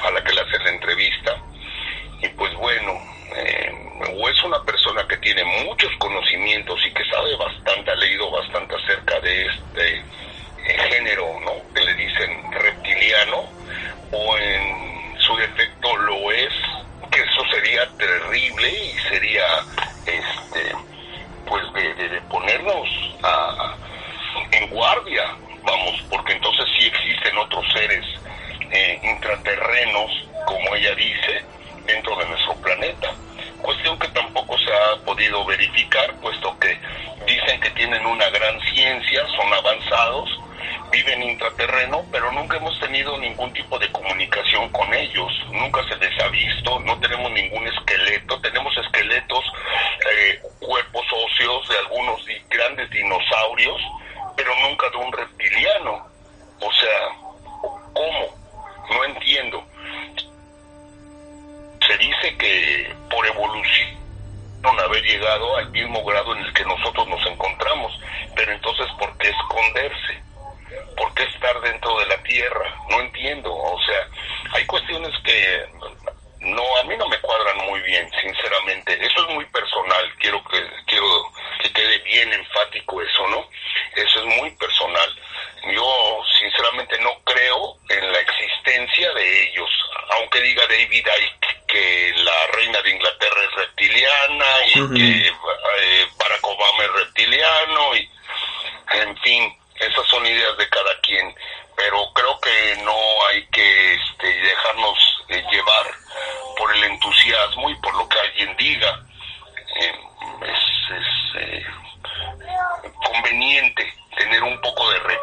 a 0.04 0.12
la 0.12 0.24
que 0.24 0.34
le 0.34 0.42
hacen 0.42 0.64
la 0.64 0.70
entrevista, 0.72 1.38
y 2.22 2.28
pues 2.30 2.54
bueno, 2.56 2.94
eh, 3.36 3.72
o 4.14 4.30
es 4.30 4.44
una 4.44 4.64
persona 4.66 5.06
que 5.08 5.18
tiene 5.18 5.44
muchos 5.44 5.90
conocimientos 6.00 6.80
y 6.86 6.94
que 6.94 7.04
sabe 7.06 7.36
bastante, 7.38 7.92
ha 7.92 7.96
leído 7.96 8.30
bastante 8.32 8.76
acerca 8.76 9.20
de 9.22 9.46
este 9.46 9.96
eh, 9.98 10.78
género, 10.90 11.26
¿no? 11.42 11.54
Que 11.74 11.84
le 11.84 11.94
dicen 11.96 12.52
reptiliano, 12.52 13.54
o 14.12 14.38
en 14.38 15.16
su 15.20 15.36
defecto 15.38 15.96
lo 15.98 16.32
es, 16.32 16.54
que 17.12 17.22
eso 17.22 17.44
sería 17.52 17.90
terrible 17.98 18.70
y 18.70 18.98
sería, 19.10 19.46
este, 20.06 20.76
pues 21.46 21.64
de, 21.74 21.94
de- 22.10 22.22
ponernos 22.24 22.90
en 24.52 24.70
guardia, 24.70 25.24
vamos, 25.64 25.96
porque 26.10 26.34
entonces 26.34 26.66
sí 26.78 26.88
existen 26.88 27.38
otros 27.38 27.66
seres 27.74 28.06
eh, 28.72 29.00
intraterrenos, 29.04 30.12
como 30.46 30.76
ella 30.76 30.94
dice, 30.96 31.46
podido 35.22 35.46
verificar, 35.46 36.16
puesto 36.20 36.58
que 36.60 36.76
dicen 37.28 37.60
que 37.60 37.70
tienen 37.72 38.04
una 38.08 38.28
gran 38.32 38.60
ciencia, 38.74 39.22
son 39.38 39.54
avanzados, 39.54 40.28
viven 40.92 41.22
intraterreno, 41.22 42.04
pero 42.12 42.32
nunca 42.32 42.58
hemos 42.58 42.80
tenido 42.80 43.16
ningún 43.20 43.54
tipo 43.54 43.78
de 43.78 43.92
comunicación 43.92 44.68
con 44.70 44.92
ellos, 44.92 45.32
nunca 45.52 45.82
se 45.88 45.96
les 45.98 46.20
ha 46.24 46.28
visto, 46.30 46.80
no 46.80 46.98
tenemos 47.00 47.32
ningún 47.34 47.68
esqueleto, 47.68 48.01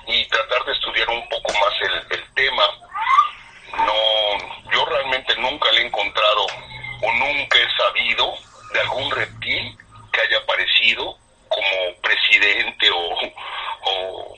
y 0.08 0.26
tratar 0.26 0.66
de 0.66 0.74
estudiar 0.74 1.10
un 1.10 1.28
poco 1.30 1.54
más 1.54 1.74
el, 1.82 2.20
el 2.20 2.34
tema. 2.34 2.64
No, 3.78 4.72
yo 4.72 4.86
realmente 4.86 5.36
nunca 5.38 5.72
le 5.72 5.82
he 5.82 5.86
encontrado 5.88 6.46
o 7.02 7.14
nunca 7.14 7.58
he 7.58 7.78
sabido 7.78 8.34
de 8.74 8.80
algún 8.82 9.12
reptil 9.12 9.78
que 10.12 10.22
haya 10.22 10.38
aparecido 10.38 11.18
como 11.48 12.02
presidente 12.02 12.90
o, 12.92 13.10
o 13.84 14.38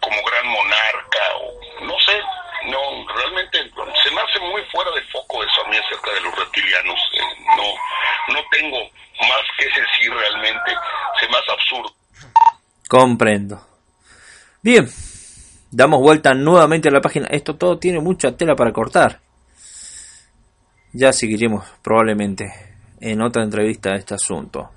como 0.00 0.22
gran 0.22 0.46
monarca 0.48 1.18
o 1.40 1.84
no 1.84 1.98
sé, 2.00 2.22
no, 2.66 3.06
realmente 3.14 3.70
se 4.02 4.10
me 4.10 4.20
hace 4.20 4.40
muy 4.40 4.62
fuera 4.72 4.90
de 4.92 5.02
foco 5.02 5.42
eso 5.42 5.64
a 5.64 5.68
mí 5.68 5.76
acerca 5.76 6.12
de 6.12 6.20
los 6.20 6.34
reptilianos. 6.36 7.00
Eh, 7.12 7.20
no, 7.56 8.34
no 8.34 8.44
tengo 8.50 8.78
más 9.20 9.42
que 9.58 9.66
decir 9.66 10.12
realmente, 10.12 10.74
se 11.20 11.28
me 11.28 11.38
hace 11.38 11.52
absurdo. 11.52 11.94
Comprendo. 12.98 13.60
Bien, 14.62 14.88
damos 15.70 16.00
vuelta 16.00 16.32
nuevamente 16.32 16.88
a 16.88 16.92
la 16.92 17.02
página. 17.02 17.26
Esto 17.26 17.54
todo 17.56 17.78
tiene 17.78 18.00
mucha 18.00 18.34
tela 18.38 18.56
para 18.56 18.72
cortar. 18.72 19.20
Ya 20.94 21.12
seguiremos 21.12 21.66
probablemente 21.82 22.50
en 22.98 23.20
otra 23.20 23.44
entrevista 23.44 23.94
este 23.94 24.14
asunto, 24.14 24.70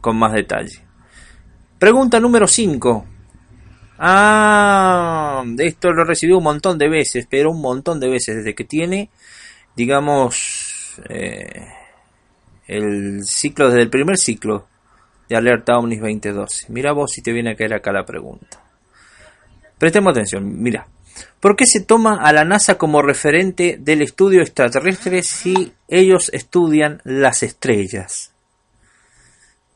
con 0.00 0.16
más 0.18 0.32
detalle. 0.32 0.80
Pregunta 1.78 2.18
número 2.18 2.48
5. 2.48 3.06
Ah, 4.00 5.44
esto 5.58 5.92
lo 5.92 6.02
recibí 6.02 6.32
un 6.32 6.42
montón 6.42 6.76
de 6.76 6.88
veces, 6.88 7.28
pero 7.30 7.52
un 7.52 7.60
montón 7.60 8.00
de 8.00 8.10
veces, 8.10 8.38
desde 8.38 8.56
que 8.56 8.64
tiene, 8.64 9.10
digamos, 9.76 10.96
eh, 11.08 11.68
el 12.66 13.24
ciclo, 13.24 13.68
desde 13.68 13.82
el 13.82 13.90
primer 13.90 14.18
ciclo 14.18 14.66
de 15.30 15.36
Alerta 15.36 15.78
Omnis 15.78 16.00
2012. 16.00 16.66
Mira 16.68 16.92
vos 16.92 17.10
si 17.12 17.22
te 17.22 17.32
viene 17.32 17.52
a 17.52 17.54
caer 17.56 17.72
acá 17.72 17.92
la 17.92 18.04
pregunta. 18.04 18.60
Prestemos 19.78 20.10
atención, 20.10 20.60
mira. 20.60 20.86
¿Por 21.38 21.56
qué 21.56 21.66
se 21.66 21.80
toma 21.84 22.18
a 22.22 22.32
la 22.32 22.44
NASA 22.44 22.76
como 22.76 23.00
referente 23.00 23.76
del 23.78 24.02
estudio 24.02 24.42
extraterrestre 24.42 25.22
si 25.22 25.72
ellos 25.88 26.30
estudian 26.34 27.00
las 27.04 27.42
estrellas? 27.42 28.32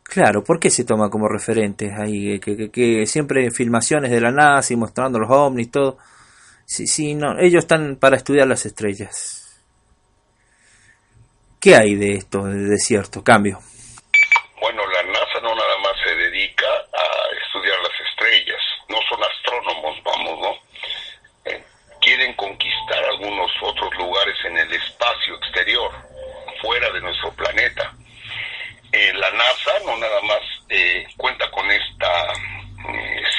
Claro, 0.03 0.45
¿por 0.45 0.59
qué 0.61 0.71
se 0.71 0.85
toma 0.85 1.09
como 1.09 1.29
referente 1.29 1.93
ahí? 1.97 2.39
Que, 2.41 2.57
que- 2.57 2.71
que 2.71 3.07
siempre 3.07 3.51
filmaciones 3.51 4.11
de 4.11 4.21
la 4.21 4.31
NASA 4.31 4.73
y 4.73 4.77
mostrando 4.77 5.19
los 5.19 5.31
ovnis, 5.31 5.71
todo. 5.71 5.99
Sí, 6.67 6.87
sí, 6.87 7.15
no, 7.15 7.39
ellos 7.39 7.65
están 7.65 7.97
para 7.97 8.17
estudiar 8.17 8.47
las 8.47 8.67
estrellas. 8.67 9.41
¿Qué 11.61 11.75
hay 11.77 11.95
de 11.95 12.15
esto, 12.15 12.45
de 12.45 12.65
desierto? 12.65 13.23
Cambio. 13.25 13.59
Bueno, 14.61 14.83
la 14.87 15.03
NASA 15.03 15.41
no 15.43 15.55
nada 15.55 15.79
más 15.83 15.93
se 16.07 16.15
dedica 16.15 16.67
a 16.67 17.47
estudiar 17.47 17.77
las 17.83 17.93
estrellas, 18.09 18.61
no 18.89 18.97
son 19.09 19.21
astrónomos, 19.25 19.97
vamos, 20.05 20.41
¿no? 20.41 21.51
Eh, 21.51 21.63
conquistar 22.37 23.05
algunos 23.05 23.51
otros 23.63 23.95
lugares 23.97 24.37
en 24.45 24.59
el 24.59 24.73
espacio 24.73 25.35
exterior, 25.37 25.91
fuera 26.63 26.91
de 26.91 27.01
nuestro 27.01 27.33
planeta. 27.35 27.93
Eh, 28.93 29.13
la 29.15 29.31
NASA 29.33 29.79
no 29.85 29.97
nada 29.97 30.21
más 30.23 30.41
eh, 30.69 31.07
cuenta 31.17 31.51
con 31.51 31.69
estas 31.71 32.39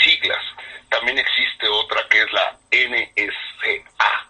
siglas, 0.04 0.44
también 0.90 1.18
existe 1.18 1.68
otra 1.68 2.08
que 2.10 2.20
es 2.22 2.32
la 2.32 2.58
NSA, 2.72 4.28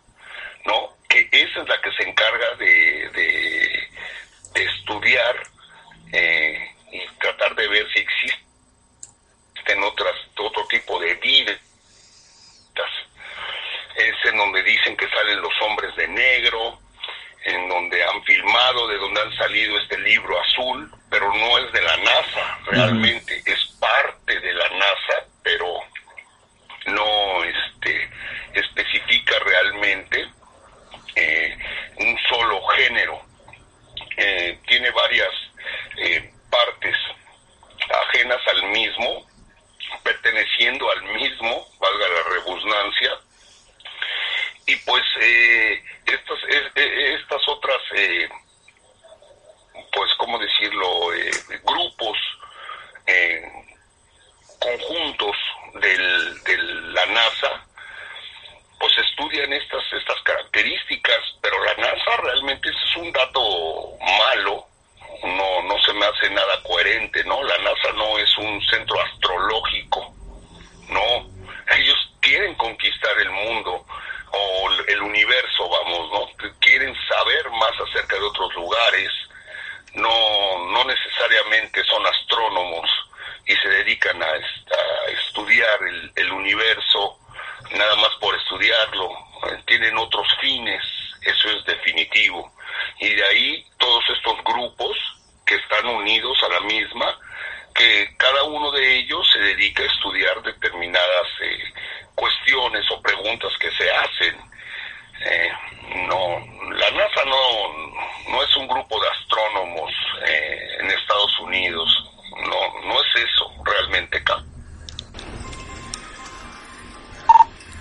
¿no? 0.65 0.89
Que 1.09 1.27
esa 1.31 1.61
es 1.61 1.67
la 1.69 1.79
que 1.81 1.91
se 1.93 2.03
encarga 2.09 2.55
de, 2.55 3.09
de- 3.09 3.89
de 4.53 4.63
estudiar 4.63 5.35
eh, 6.13 6.71
y 6.91 6.99
tratar 7.19 7.53
de 7.55 7.67
ver 7.67 7.85
si 7.93 7.99
existen 7.99 9.83
otras 9.83 10.13
otro 10.37 10.65
tipo 10.67 10.99
de 10.99 11.13
vidas. 11.15 11.59
Es 13.95 14.13
en 14.25 14.37
donde 14.37 14.61
dicen 14.63 14.95
que 14.97 15.07
salen 15.09 15.41
los 15.41 15.53
hombres 15.61 15.95
de 15.95 16.07
negro, 16.09 16.77
en 17.45 17.69
donde 17.69 18.03
han 18.03 18.21
filmado, 18.23 18.74
de 18.87 18.97
donde 18.97 19.21
han 19.21 19.37
salido 19.37 19.77
este 19.79 19.97
libro 19.99 20.39
azul, 20.39 20.91
pero 21.09 21.33
no 21.33 21.57
es 21.59 21.71
de 21.71 21.81
la 21.81 21.97
NASA, 21.97 22.59
realmente 22.65 23.41
es 23.45 23.65
parte 23.79 24.39
de 24.39 24.53
la 24.53 24.69
NASA, 24.69 25.25
pero 25.43 25.67
no 26.87 27.43
este 27.43 28.09
especifica 28.53 29.39
realmente 29.39 30.25
género. 32.75 33.21
Eh, 34.17 34.59
tiene 34.67 34.89
varias 34.91 35.31
eh, 35.97 36.31
partes 36.49 36.95
ajenas 38.07 38.41
al 38.47 38.63
mismo, 38.69 39.25
perteneciendo 40.03 40.89
al 40.91 41.03
mismo, 41.03 41.67
valga 41.79 42.07
la 42.07 42.23
redundancia, 42.33 43.11
y 44.67 44.75
pues 44.77 45.03
eh, 45.21 45.83
estas, 46.05 46.39
estas 46.49 47.41
otras, 47.47 47.81
pues, 49.93 50.11
¿cómo 50.17 50.39
decirlo?, 50.39 51.09
grupos, 51.63 52.17
conjuntos 54.59 55.35
del, 55.75 56.43
de 56.43 56.57
la 56.57 57.05
NASA, 57.05 57.65
pues 58.79 58.97
estudian 58.97 59.51
estas, 59.53 59.83
estas 59.93 60.21
características, 60.21 61.19
pero 61.41 61.63
la 61.63 61.73
NASA 61.75 62.17
realmente 62.21 62.69
ese 62.69 62.77
es 62.77 62.95
un 62.97 63.11
dato 63.11 63.97
malo, 63.99 64.67
no, 65.23 65.61
no 65.63 65.79
se 65.83 65.93
me 65.93 66.05
hace 66.05 66.29
nada 66.29 66.61
coherente, 66.63 67.23
¿no? 67.23 67.41
La 67.43 67.57
NASA 67.59 67.91
no 67.95 68.17
es 68.19 68.37
un 68.37 68.61
centro 68.67 69.01
astrológico, 69.01 70.13
no, 70.89 71.29
ellos 71.77 71.97
quieren 72.19 72.53
conquistar 72.55 73.17
el 73.19 73.29
mundo 73.31 73.85
o 74.31 74.69
el 74.87 75.01
universo, 75.01 75.69
vamos, 75.69 76.11
¿no? 76.11 76.49
Quieren 76.59 76.95
saber 77.07 77.49
más 77.51 77.71
acerca 77.89 78.17
de 78.17 78.23
otros 78.23 78.53
lugares, 78.55 79.09
no, 79.93 80.67
no 80.71 80.83
necesariamente 80.83 81.83
son 81.85 82.05
astrónomos 82.05 82.89
y 83.47 83.55
se 83.55 83.69
dedican 83.85 84.21
a, 84.21 84.29
estudiar 85.27 85.79
el, 86.15 86.31
universo 86.31 87.19
nada 87.71 87.95
más 87.95 88.09
por 88.19 88.35
estudiarlo, 88.35 89.09
eh, 89.47 89.61
tienen 89.65 89.95
otros 89.97 90.27
fines, 90.41 90.81
eso 91.21 91.49
es 91.49 91.63
definitivo. 91.65 92.51
Y 92.99 93.09
de 93.09 93.23
ahí 93.25 93.65
todos 93.77 94.03
estos 94.09 94.43
grupos 94.43 94.97
que 95.45 95.55
están 95.55 95.85
unidos 95.87 96.37
a 96.43 96.49
la 96.49 96.59
misma, 96.61 97.17
que 97.75 98.15
cada 98.17 98.43
uno 98.43 98.71
de 98.71 98.97
ellos 98.97 99.27
se 99.31 99.39
dedica 99.39 99.83
a 99.83 99.87
estudiar 99.87 100.41
determinadas 100.41 101.27
eh, 101.41 101.73
cuestiones 102.15 102.89
o 102.91 103.01
preguntas 103.01 103.51
que 103.59 103.71
se 103.71 103.89
hacen. 103.91 104.35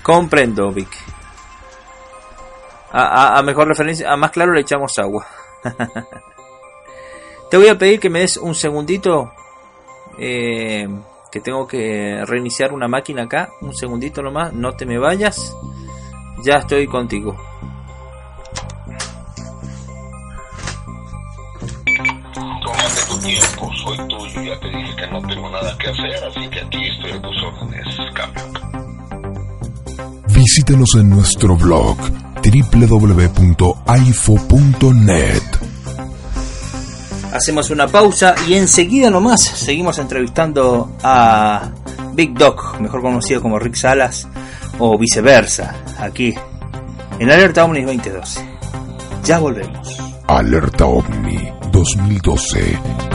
Comprendo, 0.05 0.71
Vic. 0.71 0.91
A, 2.93 3.43
mejor 3.43 3.67
referencia, 3.67 4.13
a 4.13 4.17
más 4.19 4.31
claro 4.31 4.53
le 4.53 4.61
echamos 4.61 4.99
agua. 4.99 5.27
Te 7.51 7.57
voy 7.57 7.69
a 7.69 7.79
pedir 7.79 7.99
que 7.99 8.11
me 8.11 8.21
des 8.21 8.37
un 8.37 8.55
segundito. 8.55 9.33
Eh, 10.19 10.87
que 11.33 11.41
tengo 11.41 11.67
que 11.67 12.23
reiniciar 12.27 12.75
una 12.75 12.87
máquina 12.87 13.23
acá. 13.23 13.49
Un 13.63 13.75
segundito 13.75 14.21
nomás. 14.21 14.53
No 14.53 14.75
te 14.75 14.85
me 14.85 14.99
vayas. 14.99 15.57
Ya 16.45 16.59
estoy 16.59 16.87
contigo. 16.87 17.35
Visítenos 30.57 30.95
en 30.95 31.11
nuestro 31.11 31.57
blog 31.57 31.97
www.aifo.net. 32.37 33.73
Hacemos 37.33 37.71
una 37.71 37.89
pausa 37.89 38.37
y 38.47 38.55
enseguida 38.55 39.11
nomás 39.11 39.43
seguimos 39.43 39.99
entrevistando 39.99 40.97
a 41.03 41.73
Big 42.13 42.35
Doc, 42.35 42.79
mejor 42.79 43.03
conocido 43.03 43.43
como 43.43 43.59
Rick 43.59 43.75
Salas, 43.75 44.29
o 44.79 44.97
viceversa, 44.97 45.75
aquí 45.99 46.33
en 47.19 47.33
Alerta 47.33 47.65
Omni 47.65 47.83
2012. 47.83 48.41
Ya 49.25 49.41
volvemos. 49.41 49.99
Alerta 50.29 50.87
OVNI 50.87 51.53
2012 51.73 53.14